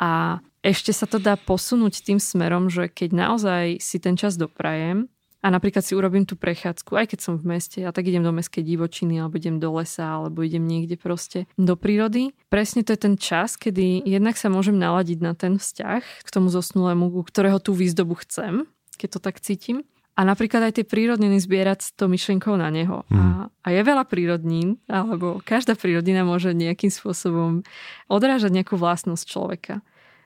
[0.02, 5.12] a ešte sa to dá posunúť tým smerom, že keď naozaj si ten čas doprajem,
[5.44, 8.32] a napríklad si urobím tú prechádzku, aj keď som v meste, ja tak idem do
[8.32, 12.32] mestskej divočiny, alebo idem do lesa, alebo idem niekde proste do prírody.
[12.48, 16.48] Presne to je ten čas, kedy jednak sa môžem naladiť na ten vzťah k tomu
[16.48, 18.64] zosnulému, ku ktorého tú výzdobu chcem,
[18.96, 19.84] keď to tak cítim.
[20.14, 23.02] A napríklad aj tie prírodniny zbierať s tou myšlenkou na neho.
[23.10, 23.18] Mm.
[23.18, 27.66] A, a je veľa prírodnín, alebo každá prírodnina môže nejakým spôsobom
[28.08, 29.82] odrážať nejakú vlastnosť človeka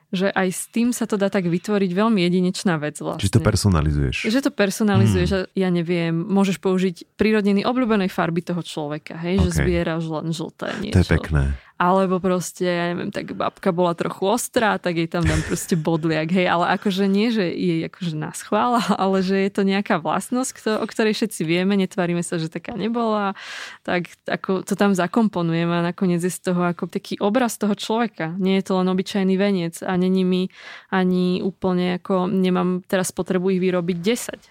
[0.08, 3.20] že aj s tým sa to dá tak vytvoriť veľmi jedinečná vec vlastne.
[3.20, 4.16] Čiže to personalizuješ.
[4.24, 5.40] Že to personalizuješ, mm.
[5.52, 9.44] ja neviem, môžeš použiť prírodniny obľúbenej farby toho človeka, hej, okay.
[9.44, 10.96] že zbieraš len žlté niečo.
[10.96, 11.42] To je pekné
[11.78, 16.26] alebo proste, ja neviem, tak babka bola trochu ostrá, tak jej tam dám proste bodliak,
[16.34, 20.82] hej, ale akože nie, že je akože nás chvála, ale že je to nejaká vlastnosť,
[20.82, 23.38] o ktorej všetci vieme, netvárime sa, že taká nebola,
[23.86, 28.34] tak ako to tam zakomponujeme a nakoniec je z toho ako taký obraz toho človeka.
[28.42, 30.50] Nie je to len obyčajný veniec a není mi
[30.90, 33.96] ani úplne ako, nemám teraz potrebu ich vyrobiť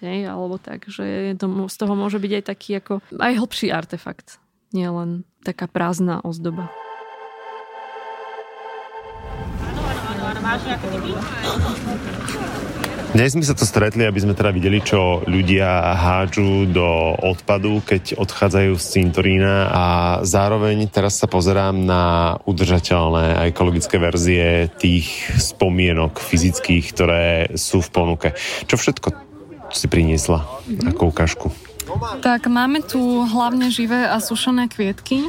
[0.00, 4.40] hej, alebo tak, že to, z toho môže byť aj taký ako, aj hlbší artefakt,
[4.72, 6.72] nie len taká prázdna ozdoba.
[13.08, 16.88] Dnes sme sa to stretli, aby sme teda videli, čo ľudia hádžu do
[17.20, 19.84] odpadu, keď odchádzajú z cintorína a
[20.24, 27.24] zároveň teraz sa pozerám na udržateľné a ekologické verzie tých spomienok fyzických, ktoré
[27.56, 28.28] sú v ponuke.
[28.64, 29.08] Čo všetko
[29.68, 31.67] si priniesla mm-hmm.
[32.20, 35.28] Tak máme tu hlavne živé a sušené kvietky,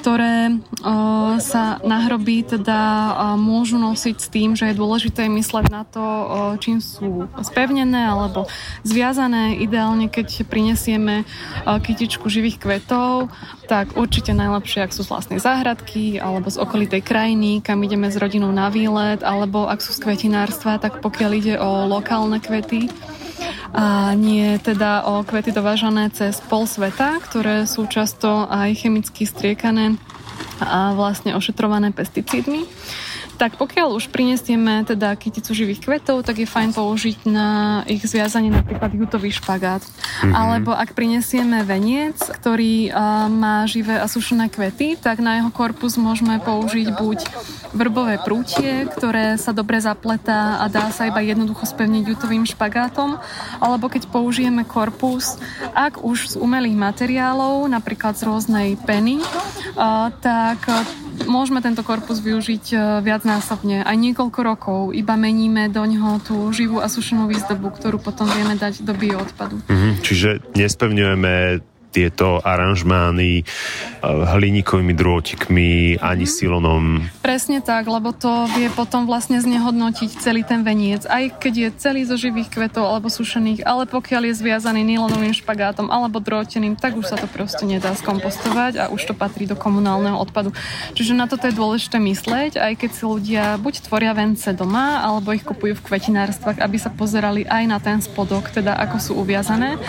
[0.00, 2.88] ktoré o, sa na hroby teda o,
[3.36, 6.24] môžu nosiť s tým, že je dôležité mysleť na to, o,
[6.56, 8.48] čím sú spevnené alebo
[8.82, 9.60] zviazané.
[9.60, 11.28] Ideálne, keď prinesieme
[11.66, 13.28] kytičku živých kvetov,
[13.70, 18.18] tak určite najlepšie, ak sú z vlastnej záhradky alebo z okolitej krajiny, kam ideme s
[18.18, 22.90] rodinou na výlet, alebo ak sú z kvetinárstva, tak pokiaľ ide o lokálne kvety,
[23.70, 29.96] a nie teda o kvety dovážané cez pol sveta, ktoré sú často aj chemicky striekané
[30.60, 32.66] a vlastne ošetrované pesticídmi.
[33.40, 38.52] Tak pokiaľ už prinesieme teda kyticu živých kvetov, tak je fajn použiť na ich zviazanie
[38.52, 39.80] napríklad jutový špagát.
[39.80, 40.36] Mm-hmm.
[40.36, 45.96] Alebo ak prinesieme veniec, ktorý uh, má živé a sušené kvety, tak na jeho korpus
[45.96, 47.18] môžeme použiť buď
[47.72, 53.16] vrbové prútie, ktoré sa dobre zapletá a dá sa iba jednoducho spevniť jutovým špagátom,
[53.56, 55.40] alebo keď použijeme korpus,
[55.72, 59.16] ak už z umelých materiálov, napríklad z rôznej peny,
[59.80, 60.60] uh, tak
[61.26, 64.80] môžeme tento korpus využiť e, viacnásobne, aj niekoľko rokov.
[64.94, 69.60] Iba meníme do ňoho tú živú a sušenú výzdobu, ktorú potom vieme dať do bioodpadu.
[69.66, 71.32] Mm-hmm, čiže nespevňujeme
[71.90, 73.44] tieto aranžmány eh,
[74.06, 76.30] hliníkovými drôtikmi ani mm.
[76.30, 76.82] silonom.
[77.20, 81.04] Presne tak, lebo to vie potom vlastne znehodnotiť celý ten veniec.
[81.10, 85.90] Aj keď je celý zo živých kvetov alebo sušených, ale pokiaľ je zviazaný nylonovým špagátom
[85.90, 90.16] alebo drôteným, tak už sa to proste nedá skompostovať a už to patrí do komunálneho
[90.16, 90.54] odpadu.
[90.94, 95.34] Čiže na toto je dôležité myslieť, aj keď si ľudia buď tvoria vence doma, alebo
[95.34, 99.80] ich kupujú v kvetinárstvách, aby sa pozerali aj na ten spodok, teda ako sú uviazané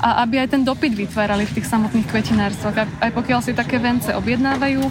[0.00, 2.76] a aby aj ten dopyt vytvárali v tých samotných kvetinárstvách.
[3.00, 4.82] Aj pokiaľ si také vence objednávajú,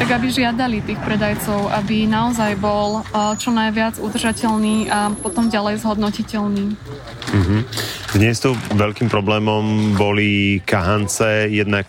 [0.00, 3.04] tak aby žiadali tých predajcov, aby naozaj bol
[3.36, 6.74] čo najviac udržateľný a potom ďalej zhodnotiteľný.
[7.30, 7.60] Mm-hmm.
[8.18, 11.86] Dnes tu veľkým problémom boli kahance, jednak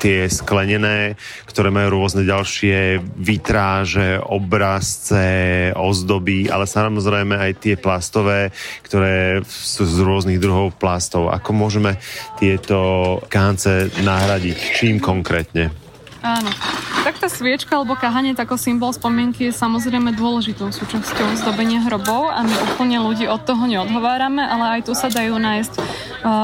[0.00, 8.48] tie sklenené, ktoré majú rôzne ďalšie vitráže, obrazce, ozdoby, ale samozrejme aj tie plastové,
[8.88, 11.28] ktoré sú z rôznych druhov plastov.
[11.28, 12.00] Ako môžeme
[12.40, 14.56] tieto kánce nahradiť?
[14.80, 15.79] Čím konkrétne?
[16.20, 16.52] Áno.
[17.00, 22.44] Tak tá sviečka alebo kahanie ako symbol spomienky je samozrejme dôležitou súčasťou zdobenia hrobov a
[22.44, 25.80] my úplne ľudí od toho neodhovárame, ale aj tu sa dajú nájsť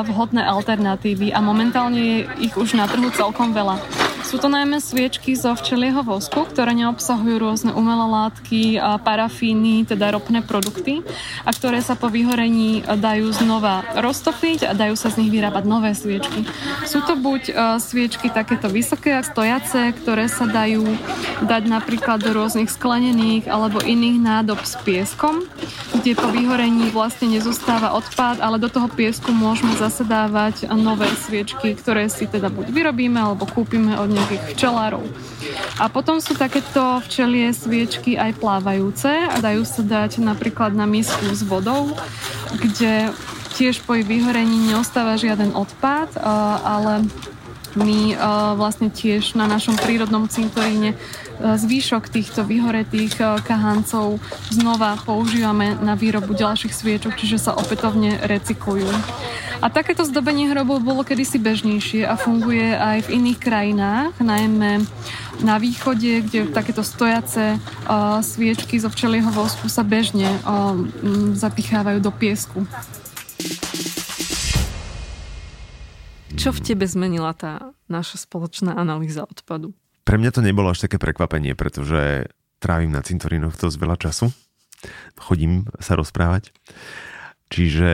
[0.09, 3.77] vhodné alternatívy a momentálne je ich už na trhu celkom veľa.
[4.37, 10.45] Sú to najmä sviečky zo včelieho vosku, ktoré neobsahujú rôzne umelé látky, parafíny, teda ropné
[10.45, 11.01] produkty
[11.49, 15.97] a ktoré sa po vyhorení dajú znova roztopiť a dajú sa z nich vyrábať nové
[15.97, 16.45] sviečky.
[16.85, 17.49] Sú to buď
[17.81, 20.85] sviečky takéto vysoké stojace, ktoré sa dajú
[21.41, 25.49] dať napríklad do rôznych sklenených alebo iných nádob s pieskom,
[25.97, 31.73] kde po vyhorení vlastne nezostáva odpad, ale do toho piesku môžeme zase dávať nové sviečky,
[31.73, 35.07] ktoré si teda buď vyrobíme alebo kúpime od nejakých včelárov.
[35.79, 41.31] A potom sú takéto včelie sviečky aj plávajúce a dajú sa dať napríklad na misku
[41.31, 41.95] s vodou,
[42.59, 43.15] kde
[43.55, 46.19] tiež po ich vyhorení neostáva žiaden odpad,
[46.67, 47.07] ale
[47.79, 48.19] my
[48.59, 50.99] vlastne tiež na našom prírodnom cintoríne
[51.41, 54.19] zvýšok týchto vyhoretých kahancov
[54.49, 58.89] znova používame na výrobu ďalších sviečok, čiže sa opätovne recyklujú.
[59.65, 64.85] A takéto zdobenie hrobov bolo kedysi bežnejšie a funguje aj v iných krajinách, najmä
[65.41, 70.77] na východe, kde takéto stojace uh, sviečky zo včelieho vosku sa bežne uh,
[71.33, 72.69] zapichávajú do piesku.
[76.37, 79.73] Čo v tebe zmenila tá naša spoločná analýza odpadu?
[80.07, 82.31] Pre mňa to nebolo až také prekvapenie, pretože
[82.63, 84.31] trávim na cintorínoch dosť veľa času.
[85.19, 86.55] Chodím sa rozprávať.
[87.47, 87.91] Čiže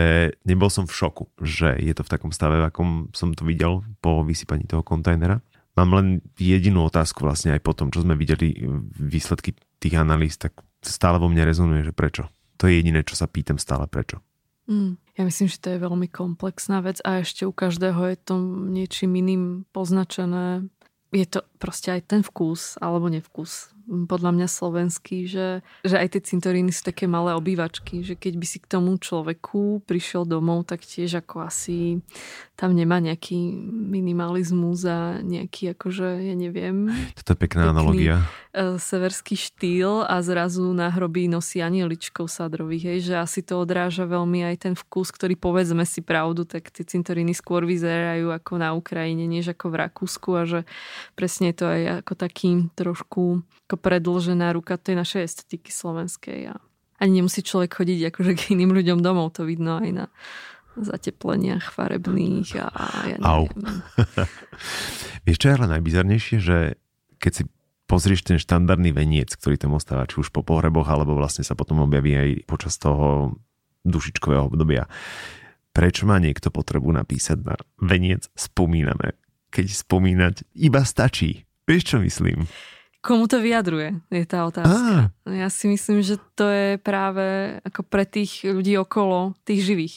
[0.48, 3.85] nebol som v šoku, že je to v takom stave, v akom som to videl
[4.01, 5.44] po vysypaní toho kontajnera.
[5.77, 8.61] Mám len jedinú otázku vlastne aj po tom, čo sme videli
[8.96, 12.29] výsledky tých analýz, tak stále vo mne rezonuje, že prečo.
[12.61, 14.20] To je jediné, čo sa pýtam stále prečo.
[14.68, 18.35] Mm, ja myslím, že to je veľmi komplexná vec a ešte u každého je to
[18.68, 20.68] niečím iným poznačené.
[21.12, 26.22] Je to proste aj ten vkus alebo nevkus podľa mňa slovenský, že, že aj tie
[26.34, 30.86] cintoríny sú také malé obývačky, že keď by si k tomu človeku prišiel domov, tak
[30.86, 32.00] tiež ako asi
[32.54, 33.34] tam nemá nejaký
[33.66, 36.94] minimalizmus a nejaký akože, ja neviem...
[37.18, 38.22] Toto je pekná analogia.
[38.54, 44.06] E, severský štýl a zrazu na hrobí nosí anieličkov sadrových, hej, že asi to odráža
[44.06, 48.76] veľmi aj ten vkus, ktorý povedzme si pravdu, tak tie cintoríny skôr vyzerajú ako na
[48.78, 50.60] Ukrajine, než ako v Rakúsku a že
[51.18, 53.42] presne to aj ako taký trošku
[53.72, 56.61] ako predlžená ruka tej našej estetiky slovenskej a
[57.00, 60.06] ani nemusí človek chodiť akože k iným ľuďom domov, to vidno aj na
[60.76, 63.80] zatepleniach farebných a, a ja neviem.
[65.24, 66.76] Vieš, čo je ale najbizarnejšie, že
[67.16, 67.42] keď si
[67.88, 71.80] pozrieš ten štandardný veniec, ktorý tam ostáva, či už po pohreboch, alebo vlastne sa potom
[71.80, 73.40] objaví aj počas toho
[73.88, 74.85] dušičkového obdobia.
[75.72, 79.16] Prečo má niekto potrebu napísať na veniec spomíname,
[79.48, 81.48] keď spomínať iba stačí?
[81.64, 82.44] Vieš, čo myslím?
[83.02, 85.10] Komu to vyjadruje, je tá otázka.
[85.10, 85.10] Ah.
[85.26, 89.96] Ja si myslím, že to je práve ako pre tých ľudí okolo, tých živých.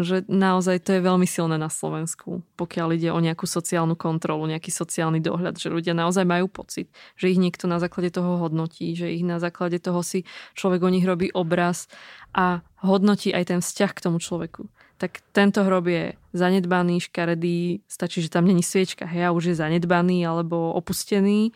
[0.00, 4.72] že naozaj to je veľmi silné na Slovensku, pokiaľ ide o nejakú sociálnu kontrolu, nejaký
[4.72, 6.88] sociálny dohľad, že ľudia naozaj majú pocit,
[7.20, 10.24] že ich niekto na základe toho hodnotí, že ich na základe toho si
[10.56, 11.92] človek o nich robí obraz
[12.32, 14.64] a hodnotí aj ten vzťah k tomu človeku.
[14.96, 19.60] Tak tento hrob je zanedbaný, škaredý, stačí, že tam není sviečka, hej, a už je
[19.60, 21.50] zanedbaný alebo opustený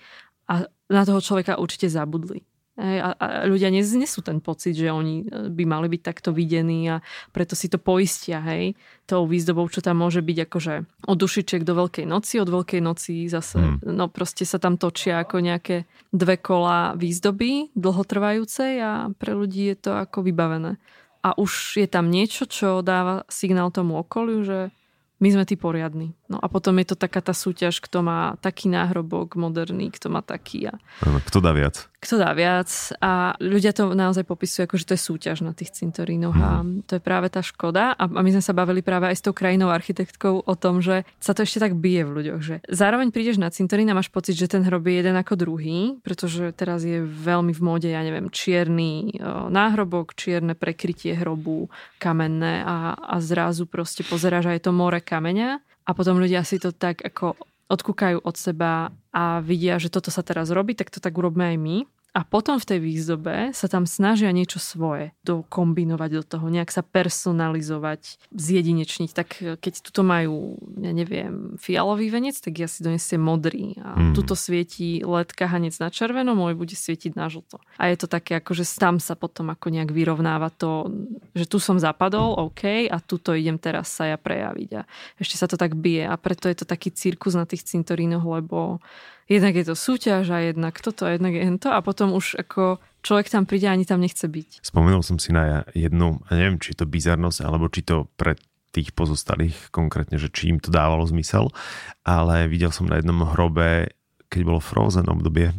[0.47, 2.47] a na toho človeka určite zabudli.
[2.77, 7.01] A, a ľudia neznesú ten pocit, že oni e, by mali byť takto videní a
[7.33, 8.77] preto si to poistia, hej,
[9.09, 10.75] tou výzdobou, čo tam môže byť akože
[11.09, 13.89] od dušičiek do Veľkej noci, od Veľkej noci zase, hmm.
[13.97, 19.77] no proste sa tam točia ako nejaké dve kola výzdoby dlhotrvajúcej a pre ľudí je
[19.81, 20.77] to ako vybavené.
[21.25, 24.69] A už je tam niečo, čo dáva signál tomu okoliu, že
[25.17, 26.13] my sme tí poriadni.
[26.29, 30.21] No a potom je to taká tá súťaž, kto má taký náhrobok moderný, kto má
[30.21, 30.69] taký.
[30.69, 30.77] A...
[31.25, 31.89] Kto dá viac?
[32.07, 32.71] Kto dá viac.
[33.03, 36.39] A ľudia to naozaj popisujú, ako že to je súťaž na tých cintorínoch.
[36.39, 36.87] A mhm.
[36.87, 37.99] to je práve tá škoda.
[37.99, 41.35] A my sme sa bavili práve aj s tou krajinou architektkou o tom, že sa
[41.35, 42.41] to ešte tak bije v ľuďoch.
[42.47, 45.99] Že zároveň prídeš na cintorín a máš pocit, že ten hrob je jeden ako druhý,
[46.07, 49.19] pretože teraz je veľmi v móde, ja neviem, čierny
[49.51, 51.67] náhrobok, čierne prekrytie hrobu,
[51.99, 56.71] kamenné a, a zrazu proste pozeráš, je to more kameňa a potom ľudia si to
[56.71, 57.35] tak ako
[57.67, 61.59] odkúkajú od seba a vidia, že toto sa teraz robí, tak to tak urobme aj
[61.59, 61.77] my
[62.17, 66.81] a potom v tej výzdobe sa tam snažia niečo svoje dokombinovať do toho, nejak sa
[66.81, 69.11] personalizovať, zjedinečniť.
[69.13, 69.29] Tak
[69.61, 73.77] keď tuto majú, ja neviem, fialový venec, tak ja si donesiem modrý.
[73.85, 74.15] A mm.
[74.17, 77.61] tuto svieti LED kahanec na červeno, môj bude svietiť na žlto.
[77.77, 80.89] A je to také, ako že tam sa potom ako nejak vyrovnáva to,
[81.37, 84.71] že tu som zapadol, OK, a tuto idem teraz sa ja prejaviť.
[84.73, 84.89] A
[85.21, 86.09] ešte sa to tak bije.
[86.09, 88.81] A preto je to taký cirkus na tých cintorínoch, lebo
[89.27, 92.79] jednak je to súťaž a jednak toto a jednak je to a potom už ako
[93.03, 94.67] človek tam príde a ani tam nechce byť.
[94.67, 98.35] Spomenul som si na jednu, a neviem, či to bizarnosť, alebo či to pre
[98.75, 101.55] tých pozostalých konkrétne, že či im to dávalo zmysel,
[102.03, 103.95] ale videl som na jednom hrobe,
[104.29, 105.55] keď bolo Frozen obdobie,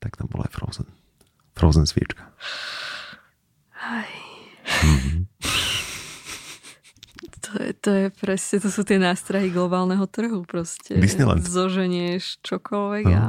[0.00, 0.88] tak tam bola aj Frozen.
[1.54, 2.32] Frozen sviečka.
[3.78, 4.10] Aj.
[4.64, 5.62] Mm-hmm.
[7.54, 10.98] To je, to je presne, to sú tie nástrahy globálneho trhu proste.
[10.98, 11.46] Disneyland.
[11.46, 13.14] Zoženieš čokoľvek no.
[13.14, 13.24] a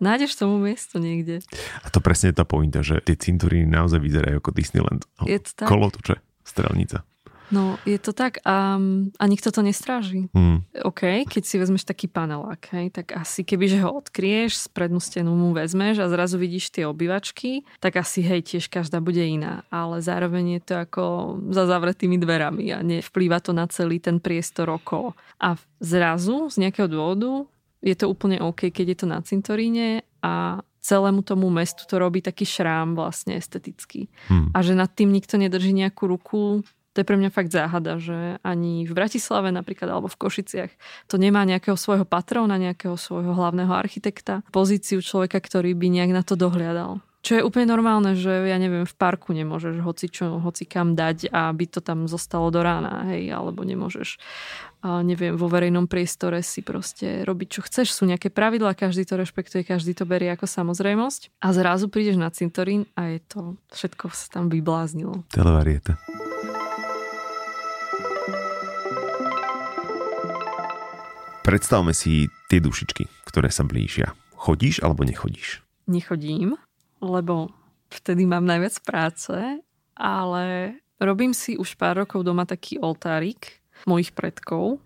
[0.00, 1.44] nájdeš tomu miesto niekde.
[1.84, 5.04] A to presne je tá pointa, že tie cintoríny naozaj vyzerajú ako Disneyland.
[5.28, 5.68] Je to tak?
[5.68, 7.04] Kolotuče, strelnica.
[7.50, 8.78] No, je to tak a,
[9.18, 10.30] a nikto to nestráži.
[10.30, 10.62] Mm.
[10.86, 15.02] OK, keď si vezmeš taký panelák, hej, tak asi keby, že ho odkrieš, z prednú
[15.02, 19.66] stenu mu vezmeš a zrazu vidíš tie obývačky, tak asi hej, tiež každá bude iná.
[19.68, 21.04] Ale zároveň je to ako
[21.50, 25.18] za zavretými dverami a nevplýva to na celý ten priestor okolo.
[25.42, 27.50] A zrazu z nejakého dôvodu
[27.82, 32.24] je to úplne OK, keď je to na cintoríne a celému tomu mestu to robí
[32.24, 34.08] taký šrám vlastne estetický.
[34.28, 34.48] Hmm.
[34.56, 38.42] A že nad tým nikto nedrží nejakú ruku, to je pre mňa fakt záhada, že
[38.42, 40.70] ani v Bratislave napríklad alebo v Košiciach
[41.06, 46.22] to nemá nejakého svojho patrona, nejakého svojho hlavného architekta, pozíciu človeka, ktorý by nejak na
[46.26, 46.98] to dohliadal.
[47.20, 51.28] Čo je úplne normálne, že ja neviem, v parku nemôžeš hoci čo, hoci kam dať
[51.28, 54.16] a by to tam zostalo do rána, hej, alebo nemôžeš,
[55.04, 57.92] neviem, vo verejnom priestore si proste robiť, čo chceš.
[57.92, 62.32] Sú nejaké pravidlá, každý to rešpektuje, každý to berie ako samozrejmosť a zrazu prídeš na
[62.32, 65.20] cintorín a je to, všetko sa tam vybláznilo.
[65.28, 66.00] Televarieta.
[71.50, 74.14] Predstavme si tie dušičky, ktoré sa blížia.
[74.38, 75.66] Chodíš alebo nechodíš?
[75.90, 76.54] Nechodím,
[77.02, 77.50] lebo
[77.90, 79.34] vtedy mám najviac práce,
[79.98, 80.44] ale
[81.02, 84.78] robím si už pár rokov doma taký oltárik mojich predkov,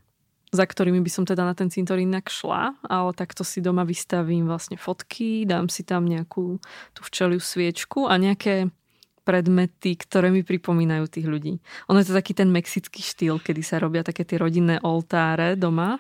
[0.57, 4.81] za ktorými by som teda na ten cintorín šla, ale takto si doma vystavím vlastne
[4.81, 6.65] fotky, dám si tam nejakú
[6.97, 8.73] tú včeliu sviečku a nejaké
[9.25, 11.59] predmety, ktoré mi pripomínajú tých ľudí.
[11.89, 15.99] Ono je to taký ten mexický štýl, kedy sa robia také tie rodinné oltáre doma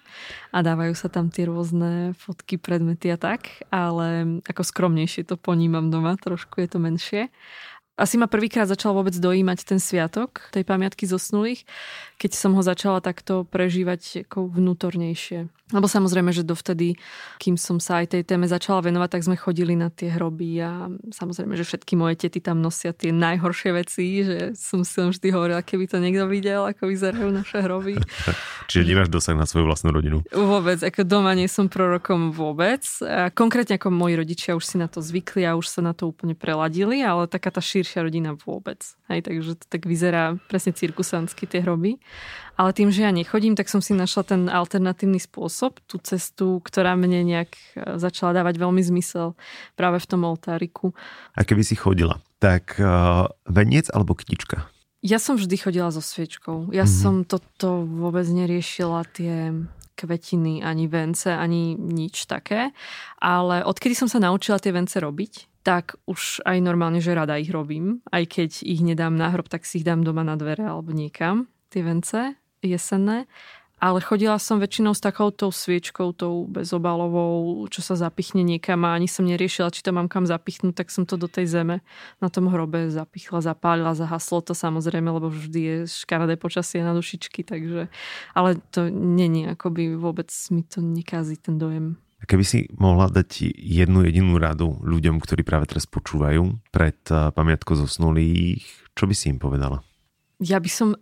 [0.52, 5.88] a dávajú sa tam tie rôzne fotky, predmety a tak, ale ako skromnejšie to ponímam
[5.88, 7.32] doma, trošku je to menšie.
[7.94, 11.62] Asi ma prvýkrát začal vôbec dojímať ten sviatok tej pamiatky zosnulých,
[12.18, 15.46] keď som ho začala takto prežívať ako vnútornejšie.
[15.72, 16.92] Lebo samozrejme, že dovtedy,
[17.40, 20.92] kým som sa aj tej téme začala venovať, tak sme chodili na tie hroby a
[21.08, 25.28] samozrejme, že všetky moje tety tam nosia tie najhoršie veci, že som si len vždy
[25.32, 27.96] hovorila, keby to niekto videl, ako vyzerajú naše hroby.
[28.70, 30.20] Čiže nemáš dosah na svoju vlastnú rodinu?
[30.36, 32.84] Vôbec, ako doma nie som prorokom vôbec.
[33.32, 36.36] Konkrétne ako moji rodičia už si na to zvykli a už sa na to úplne
[36.36, 38.80] preladili, ale taká tá širšia rodina vôbec.
[39.12, 42.00] Hej, takže to tak vyzerá presne cirkusansky tie hroby.
[42.56, 46.96] Ale tým, že ja nechodím, tak som si našla ten alternatívny spôsob, tú cestu, ktorá
[46.96, 49.36] mne nejak e, začala dávať veľmi zmysel
[49.76, 50.96] práve v tom oltáriku.
[51.36, 54.64] A keby si chodila, tak uh, veniec alebo kytička?
[55.04, 56.72] Ja som vždy chodila so sviečkou.
[56.72, 57.00] Ja mm-hmm.
[57.04, 59.52] som toto vôbec neriešila tie
[59.94, 62.74] kvetiny, ani vence, ani nič také.
[63.20, 67.48] Ale odkedy som sa naučila tie vence robiť, tak už aj normálne, že rada ich
[67.48, 68.04] robím.
[68.12, 71.48] Aj keď ich nedám na hrob, tak si ich dám doma na dvere alebo niekam,
[71.72, 73.24] tie vence jesenné
[73.84, 79.04] ale chodila som väčšinou s takouto sviečkou, tou bezobalovou, čo sa zapichne niekam a ani
[79.04, 81.84] som neriešila, či to mám kam zapichnúť, tak som to do tej zeme
[82.16, 87.44] na tom hrobe zapichla, zapálila, zahaslo to samozrejme, lebo vždy je škaredé počasie na dušičky,
[87.44, 87.92] takže,
[88.32, 92.00] ale to není, akoby vôbec mi to nekází ten dojem.
[92.24, 97.28] A keby si mohla dať jednu jedinú radu ľuďom, ktorí práve teraz počúvajú pred eh,
[97.28, 98.64] pamiatkou zosnulých,
[98.96, 99.84] čo by si im povedala?
[100.40, 100.96] Ja by som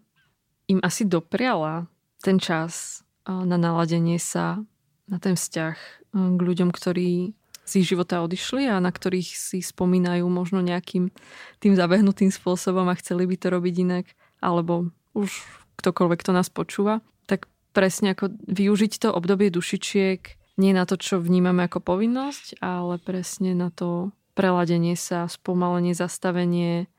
[0.67, 1.87] im asi dopriala
[2.27, 4.59] ten čas na naladenie sa
[5.07, 5.77] na ten vzťah
[6.11, 11.15] k ľuďom, ktorí z ich života odišli a na ktorých si spomínajú možno nejakým
[11.63, 14.07] tým zabehnutým spôsobom a chceli by to robiť inak,
[14.43, 15.31] alebo už
[15.79, 16.99] ktokoľvek to nás počúva,
[17.31, 23.01] tak presne ako využiť to obdobie dušičiek nie na to, čo vnímame ako povinnosť, ale
[23.01, 26.93] presne na to preladenie sa, spomalenie, zastavenie,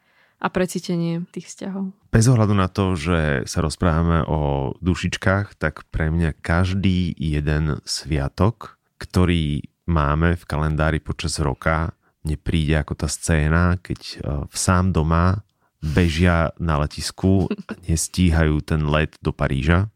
[0.44, 1.96] a precítenie tých vzťahov.
[2.12, 8.76] Bez ohľadu na to, že sa rozprávame o dušičkách, tak pre mňa každý jeden sviatok,
[9.00, 11.96] ktorý máme v kalendári počas roka,
[12.28, 14.16] nepríde ako tá scéna, keď e,
[14.52, 15.48] v sám doma
[15.80, 17.48] bežia na letisku,
[17.88, 19.92] nestíhajú ten let do Paríža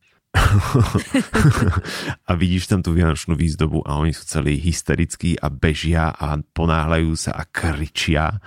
[2.30, 7.12] a vidíš tam tú vianočnú výzdobu a oni sú celí hysterickí a bežia a ponáhľajú
[7.18, 8.42] sa a kričia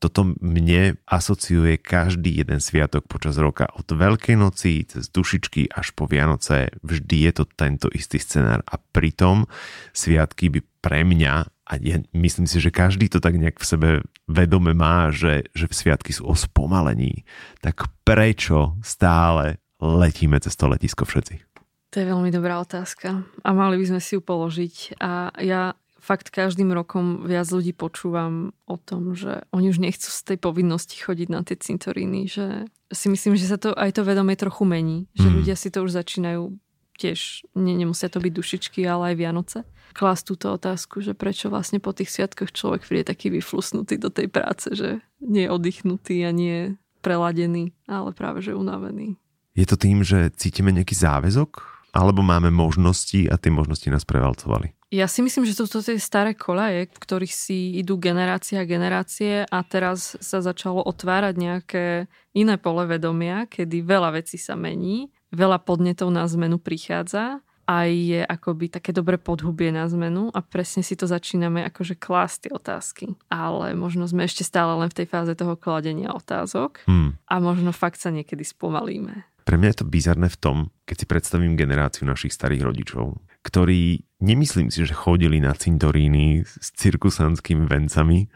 [0.00, 3.68] toto mne asociuje každý jeden sviatok počas roka.
[3.76, 8.64] Od Veľkej noci cez dušičky až po Vianoce vždy je to tento istý scenár.
[8.64, 9.44] A pritom
[9.92, 13.88] sviatky by pre mňa, a ja myslím si, že každý to tak nejak v sebe
[14.24, 17.28] vedome má, že, že sviatky sú o spomalení,
[17.60, 21.42] tak prečo stále letíme cez to letisko všetci?
[21.90, 25.02] To je veľmi dobrá otázka a mali by sme si ju položiť.
[25.02, 30.20] A ja fakt každým rokom viac ľudí počúvam o tom, že oni už nechcú z
[30.22, 34.34] tej povinnosti chodiť na tie cintoríny, že si myslím, že sa to aj to vedomie
[34.34, 35.34] trochu mení, že mm.
[35.42, 36.54] ľudia si to už začínajú
[37.00, 39.58] tiež, nie, nemusia to byť dušičky, ale aj Vianoce.
[39.96, 44.28] Klas túto otázku, že prečo vlastne po tých sviatkoch človek príde taký vyflusnutý do tej
[44.28, 46.66] práce, že nie je oddychnutý a nie je
[47.00, 49.16] preladený, ale práve že unavený.
[49.60, 51.68] Je to tým, že cítime nejaký záväzok?
[51.92, 54.72] Alebo máme možnosti a tie možnosti nás prevalcovali?
[54.88, 58.64] Ja si myslím, že sú to tie staré kolaje, v ktorých si idú generácie a
[58.64, 61.84] generácie a teraz sa začalo otvárať nejaké
[62.32, 68.22] iné pole vedomia, kedy veľa vecí sa mení, veľa podnetov na zmenu prichádza a je
[68.22, 73.06] akoby také dobré podhubie na zmenu a presne si to začíname akože klásť tie otázky.
[73.30, 77.30] Ale možno sme ešte stále len v tej fáze toho kladenia otázok hmm.
[77.30, 79.30] a možno fakt sa niekedy spomalíme.
[79.44, 84.04] Pre mňa je to bizarné v tom, keď si predstavím generáciu našich starých rodičov, ktorí
[84.20, 88.28] nemyslím si, že chodili na cintoríny s cirkusanskými vencami,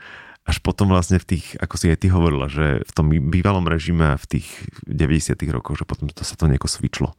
[0.44, 4.12] až potom vlastne v tých, ako si aj ty hovorila, že v tom bývalom režime
[4.20, 4.46] v tých
[4.84, 7.16] 90 rokoch, že potom to sa to nejako svičlo.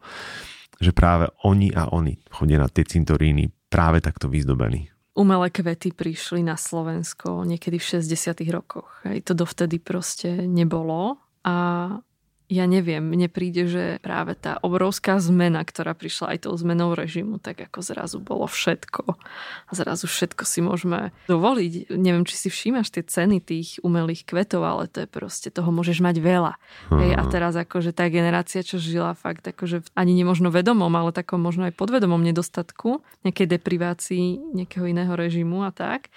[0.78, 4.94] Že práve oni a oni chodia na tie cintoríny práve takto vyzdobení.
[5.16, 9.00] Umelé kvety prišli na Slovensko niekedy v 60 rokoch.
[9.02, 11.18] Aj to dovtedy proste nebolo.
[11.42, 11.88] A
[12.46, 17.42] ja neviem, mne príde, že práve tá obrovská zmena, ktorá prišla aj tou zmenou režimu,
[17.42, 19.02] tak ako zrazu bolo všetko.
[19.66, 21.90] A zrazu všetko si môžeme dovoliť.
[21.90, 25.98] Neviem, či si všímaš tie ceny tých umelých kvetov, ale to je proste, toho môžeš
[25.98, 26.54] mať veľa.
[26.94, 31.42] Hej, a teraz akože tá generácia, čo žila fakt akože ani nemožno vedomom, ale takom
[31.42, 36.14] možno aj podvedomom nedostatku, nejakej deprivácii nejakého iného režimu a tak,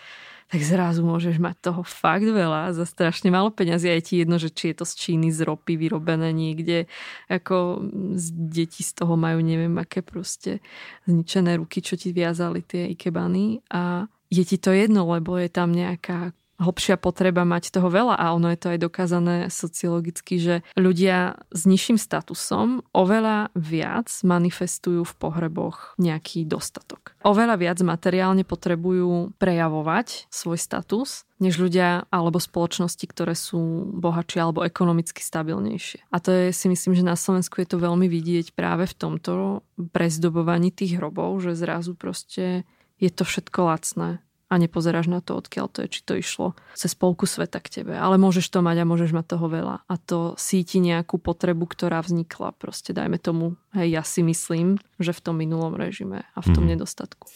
[0.49, 3.85] tak zrazu môžeš mať toho fakt veľa za strašne málo peňazí.
[3.85, 6.89] Aj ti jedno, že či je to z Číny, z ropy vyrobené niekde,
[7.29, 7.85] ako
[8.17, 10.65] z deti z toho majú neviem aké proste
[11.05, 15.69] zničené ruky, čo ti viazali tie ikebany a je ti to jedno, lebo je tam
[15.73, 21.39] nejaká hlbšia potreba mať toho veľa a ono je to aj dokázané sociologicky, že ľudia
[21.49, 27.15] s nižším statusom oveľa viac manifestujú v pohreboch nejaký dostatok.
[27.23, 34.67] Oveľa viac materiálne potrebujú prejavovať svoj status, než ľudia alebo spoločnosti, ktoré sú bohatšie alebo
[34.67, 36.11] ekonomicky stabilnejšie.
[36.11, 39.63] A to je si myslím, že na Slovensku je to veľmi vidieť práve v tomto
[39.95, 42.67] prezdobovaní tých hrobov, že zrazu proste
[42.99, 44.19] je to všetko lacné
[44.49, 47.93] a nepozeráš na to, odkiaľ to je, či to išlo cez polku sveta k tebe.
[47.93, 49.85] Ale môžeš to mať a môžeš mať toho veľa.
[49.85, 52.57] A to síti nejakú potrebu, ktorá vznikla.
[52.57, 56.65] Proste dajme tomu, hej, ja si myslím, že v tom minulom režime a v tom
[56.65, 56.71] mm.
[56.73, 57.29] nedostatku.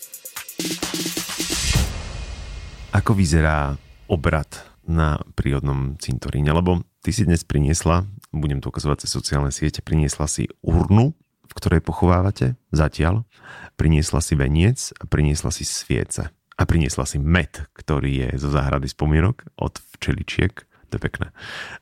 [2.94, 3.78] Ako vyzerá
[4.10, 4.50] obrad
[4.90, 6.50] na prírodnom cintoríne?
[6.50, 11.14] Lebo ty si dnes priniesla budem to ukazovať cez sociálne siete, priniesla si urnu,
[11.46, 13.30] v ktorej pochovávate zatiaľ,
[13.78, 16.34] priniesla si veniec a priniesla si sviece.
[16.58, 20.54] A priniesla si med, ktorý je zo záhrady spomienok od včeličiek.
[20.94, 21.34] To je pekné.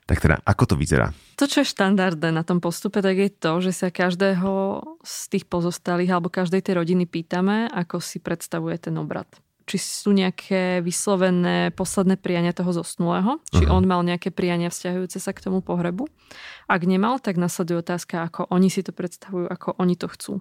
[0.07, 1.11] Tak teda, ako to vyzerá?
[1.35, 5.45] To, čo je štandardné na tom postupe, tak je to, že sa každého z tých
[5.51, 9.27] pozostalých alebo každej tej rodiny pýtame, ako si predstavuje ten obrad
[9.71, 13.79] či sú nejaké vyslovené posledné priania toho zosnulého, či uh-huh.
[13.79, 16.11] on mal nejaké priania vzťahujúce sa k tomu pohrebu.
[16.67, 20.33] Ak nemal, tak nasleduje otázka, ako oni si to predstavujú, ako oni to chcú.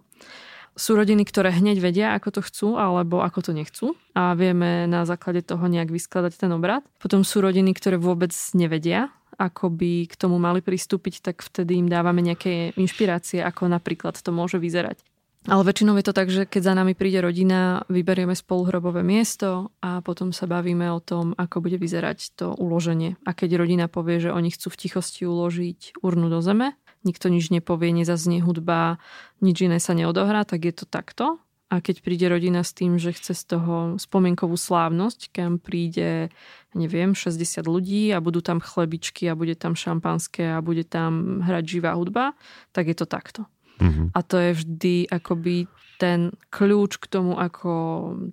[0.81, 5.05] Sú rodiny, ktoré hneď vedia, ako to chcú, alebo ako to nechcú a vieme na
[5.05, 6.81] základe toho nejak vyskladať ten obrad.
[6.97, 11.93] Potom sú rodiny, ktoré vôbec nevedia, ako by k tomu mali pristúpiť, tak vtedy im
[11.93, 15.05] dávame nejaké inšpirácie, ako napríklad to môže vyzerať.
[15.49, 19.73] Ale väčšinou je to tak, že keď za nami príde rodina, vyberieme spolu hrobové miesto
[19.85, 23.21] a potom sa bavíme o tom, ako bude vyzerať to uloženie.
[23.29, 27.49] A keď rodina povie, že oni chcú v tichosti uložiť urnu do zeme, nikto nič
[27.49, 29.01] nepovie, nezaznie hudba,
[29.41, 31.41] nič iné sa neodohrá, tak je to takto.
[31.71, 36.35] A keď príde rodina s tým, že chce z toho spomienkovú slávnosť, kam príde,
[36.75, 41.65] neviem, 60 ľudí a budú tam chlebičky a bude tam šampanské a bude tam hrať
[41.79, 42.35] živá hudba,
[42.75, 43.47] tak je to takto.
[43.79, 44.11] Mm-hmm.
[44.13, 45.71] A to je vždy akoby
[46.03, 47.71] ten kľúč k tomu, ako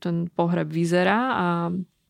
[0.01, 1.47] ten pohreb vyzerá a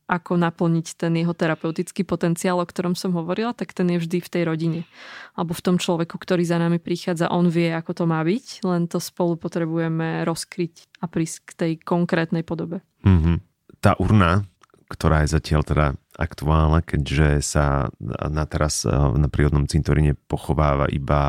[0.08, 4.32] ako naplniť ten jeho terapeutický potenciál, o ktorom som hovorila, tak ten je vždy v
[4.32, 4.82] tej rodine.
[5.36, 8.88] Alebo v tom človeku, ktorý za nami prichádza, on vie, ako to má byť, len
[8.88, 12.80] to spolu potrebujeme rozkryť a prísť k tej konkrétnej podobe.
[13.04, 13.38] Mm-hmm.
[13.84, 14.48] Tá urna,
[14.88, 21.22] ktorá je zatiaľ teda aktuálna, keďže sa na teraz eh, na prírodnom cintoríne pochováva iba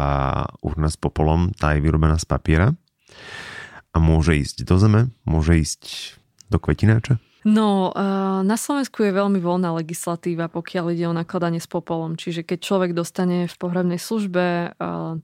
[0.62, 2.68] urna s popolom, tá je vyrobená z papiera
[3.92, 5.82] a môže ísť do zeme, môže ísť
[6.48, 7.20] do kvetináča?
[7.48, 8.02] No, eh,
[8.44, 12.20] na Slovensku je veľmi voľná legislatíva, pokiaľ ide o nakladanie s popolom.
[12.20, 14.72] Čiže keď človek dostane v pohrebnej službe eh,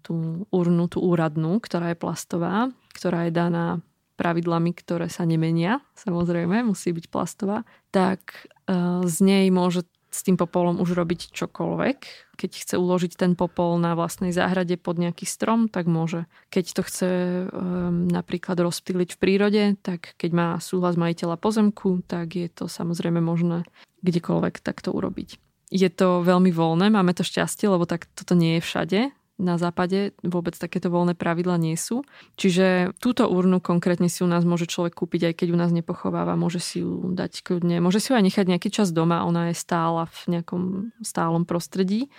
[0.01, 6.63] tú urnu, tú úradnú, ktorá je plastová, ktorá je daná pravidlami, ktoré sa nemenia, samozrejme,
[6.63, 9.83] musí byť plastová, tak e, z nej môže
[10.15, 11.99] s tým popolom už robiť čokoľvek.
[12.39, 16.31] Keď chce uložiť ten popol na vlastnej záhrade pod nejaký strom, tak môže.
[16.55, 17.11] Keď to chce
[17.51, 23.19] um, napríklad rozptýliť v prírode, tak keď má súhlas majiteľa pozemku, tak je to samozrejme
[23.19, 23.67] možné
[24.07, 25.43] kdekoľvek takto urobiť.
[25.75, 29.01] Je to veľmi voľné, máme to šťastie, lebo tak toto nie je všade
[29.35, 32.07] na západe vôbec takéto voľné pravidla nie sú.
[32.39, 36.39] Čiže túto urnu konkrétne si u nás môže človek kúpiť, aj keď u nás nepochováva,
[36.39, 39.59] môže si ju dať kľudne, môže si ju aj nechať nejaký čas doma, ona je
[39.59, 40.63] stála v nejakom
[41.03, 42.15] stálom prostredí,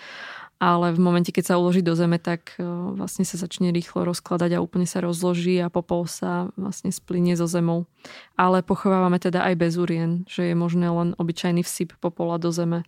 [0.59, 2.63] ale v momente, keď sa uloží do zeme, tak e,
[2.95, 7.43] vlastne sa začne rýchlo rozkladať a úplne sa rozloží a popol sa vlastne splinie zo
[7.43, 7.91] zemou.
[8.39, 12.88] Ale pochovávame teda aj bez urien, že je možné len obyčajný vsyp popola do zeme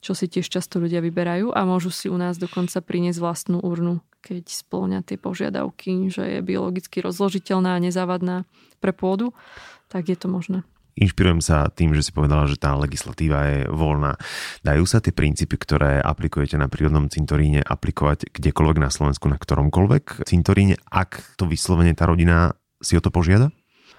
[0.00, 4.02] čo si tiež často ľudia vyberajú a môžu si u nás dokonca priniesť vlastnú urnu,
[4.24, 8.48] keď splňa tie požiadavky, že je biologicky rozložiteľná a nezávadná
[8.82, 9.32] pre pôdu,
[9.86, 10.66] tak je to možné.
[10.96, 14.16] Inšpirujem sa tým, že si povedala, že tá legislatíva je voľná.
[14.64, 20.24] Dajú sa tie princípy, ktoré aplikujete na prírodnom cintoríne, aplikovať kdekoľvek na Slovensku, na ktoromkoľvek
[20.24, 23.52] cintoríne, ak to vyslovene tá rodina si o to požiada?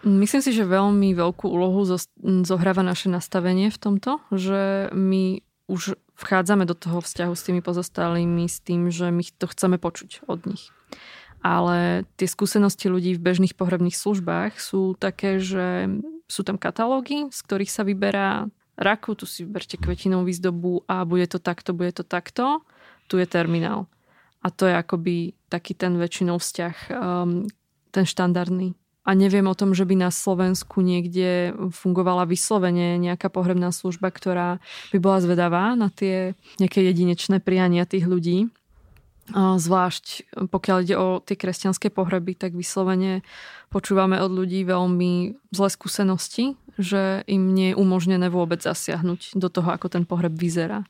[0.05, 1.85] Myslím si, že veľmi veľkú úlohu
[2.45, 8.47] zohráva naše nastavenie v tomto, že my už vchádzame do toho vzťahu s tými pozostalými
[8.47, 10.71] s tým, že my to chceme počuť od nich.
[11.45, 15.91] Ale tie skúsenosti ľudí v bežných pohrebných službách sú také, že
[16.25, 18.49] sú tam katalógy, z ktorých sa vyberá
[18.79, 22.65] raku, tu si vyberte kvetinovú výzdobu a bude to takto, bude to takto,
[23.05, 23.85] tu je terminál.
[24.41, 25.15] A to je akoby
[25.49, 27.45] taký ten väčšinou vzťah, um,
[27.91, 28.77] ten štandardný
[29.07, 34.59] a neviem o tom, že by na Slovensku niekde fungovala vyslovene nejaká pohrebná služba, ktorá
[34.91, 38.51] by bola zvedavá na tie nejaké jedinečné priania tých ľudí.
[39.31, 43.23] Zvlášť pokiaľ ide o tie kresťanské pohreby, tak vyslovene
[43.71, 49.71] počúvame od ľudí veľmi zlé skúsenosti, že im nie je umožnené vôbec zasiahnuť do toho,
[49.71, 50.87] ako ten pohreb vyzerá.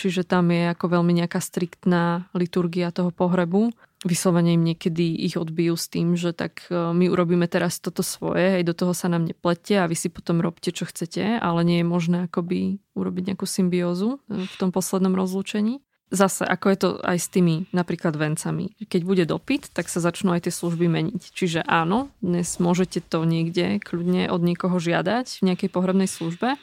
[0.00, 3.72] Čiže tam je ako veľmi nejaká striktná liturgia toho pohrebu
[4.04, 8.60] vyslovene im niekedy ich odbijú s tým, že tak e, my urobíme teraz toto svoje,
[8.60, 11.80] aj do toho sa nám neplete a vy si potom robte, čo chcete, ale nie
[11.80, 15.80] je možné akoby urobiť nejakú symbiózu e, v tom poslednom rozlúčení.
[16.14, 18.76] Zase, ako je to aj s tými napríklad vencami.
[18.86, 21.32] Keď bude dopyt, tak sa začnú aj tie služby meniť.
[21.32, 26.60] Čiže áno, dnes môžete to niekde kľudne od niekoho žiadať v nejakej pohrebnej službe,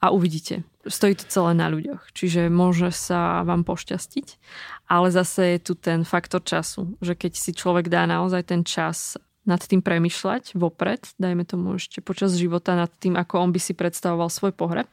[0.00, 0.64] a uvidíte.
[0.88, 4.26] Stojí to celé na ľuďoch, čiže môže sa vám pošťastiť,
[4.88, 9.20] ale zase je tu ten faktor času, že keď si človek dá naozaj ten čas
[9.44, 13.76] nad tým premyšľať vopred, dajme tomu ešte počas života nad tým, ako on by si
[13.76, 14.88] predstavoval svoj pohreb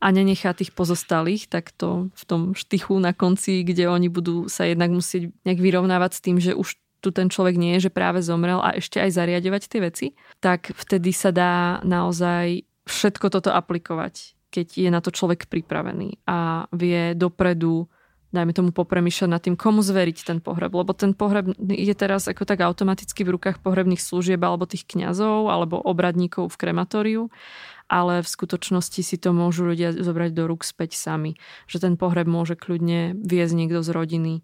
[0.00, 4.92] a nenechá tých pozostalých takto v tom štychu na konci, kde oni budú sa jednak
[4.94, 8.58] musieť nejak vyrovnávať s tým, že už tu ten človek nie je, že práve zomrel
[8.58, 10.06] a ešte aj zariadovať tie veci,
[10.42, 16.68] tak vtedy sa dá naozaj všetko toto aplikovať, keď je na to človek pripravený a
[16.72, 17.88] vie dopredu
[18.28, 20.68] dajme tomu popremýšľať nad tým, komu zveriť ten pohreb.
[20.76, 25.48] Lebo ten pohreb je teraz ako tak automaticky v rukách pohrebných služieb alebo tých kňazov
[25.48, 27.22] alebo obradníkov v krematóriu
[27.88, 31.40] ale v skutočnosti si to môžu ľudia zobrať do rúk späť sami.
[31.64, 34.34] Že ten pohreb môže kľudne viesť niekto z rodiny,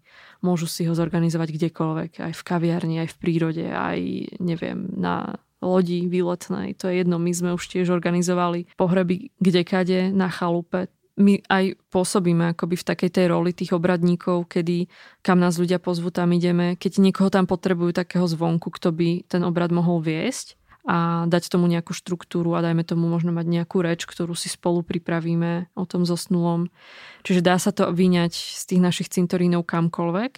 [0.41, 3.99] môžu si ho zorganizovať kdekoľvek, aj v kaviarni, aj v prírode, aj
[4.41, 6.77] neviem, na lodi výletnej.
[6.77, 12.51] To je jedno, my sme už tiež organizovali pohreby kdekade na chalupe my aj pôsobíme
[12.51, 14.91] akoby v takej tej roli tých obradníkov, kedy
[15.23, 16.75] kam nás ľudia pozvú, tam ideme.
[16.75, 21.65] Keď niekoho tam potrebujú takého zvonku, kto by ten obrad mohol viesť a dať tomu
[21.65, 26.05] nejakú štruktúru a dajme tomu možno mať nejakú reč, ktorú si spolu pripravíme o tom
[26.05, 26.69] zosnulom.
[27.25, 30.31] Čiže dá sa to vyňať z tých našich cintorínov kamkoľvek,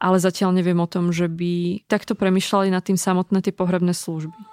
[0.00, 4.51] ale zatiaľ neviem o tom, že by takto premyšľali nad tým samotné tie pohrebné služby.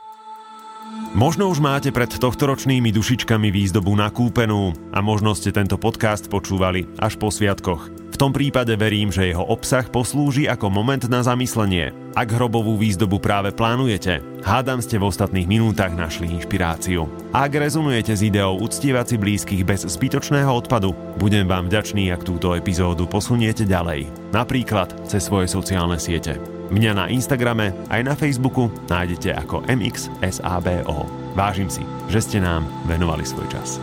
[1.17, 7.17] Možno už máte pred tohtoročnými dušičkami výzdobu nakúpenú a možno ste tento podcast počúvali až
[7.17, 7.89] po sviatkoch.
[8.13, 11.97] V tom prípade verím, že jeho obsah poslúži ako moment na zamyslenie.
[12.13, 17.09] Ak hrobovú výzdobu práve plánujete, hádam ste v ostatných minútach našli inšpiráciu.
[17.33, 22.53] Ak rezonujete s ideou uctievať si blízkych bez zbytočného odpadu, budem vám vďačný, ak túto
[22.53, 24.13] epizódu posuniete ďalej.
[24.29, 26.58] Napríklad cez svoje sociálne siete.
[26.69, 31.09] Mňa na Instagrame aj na Facebooku nájdete ako MXSABO.
[31.33, 31.81] Vážim si,
[32.13, 33.81] že ste nám venovali svoj čas.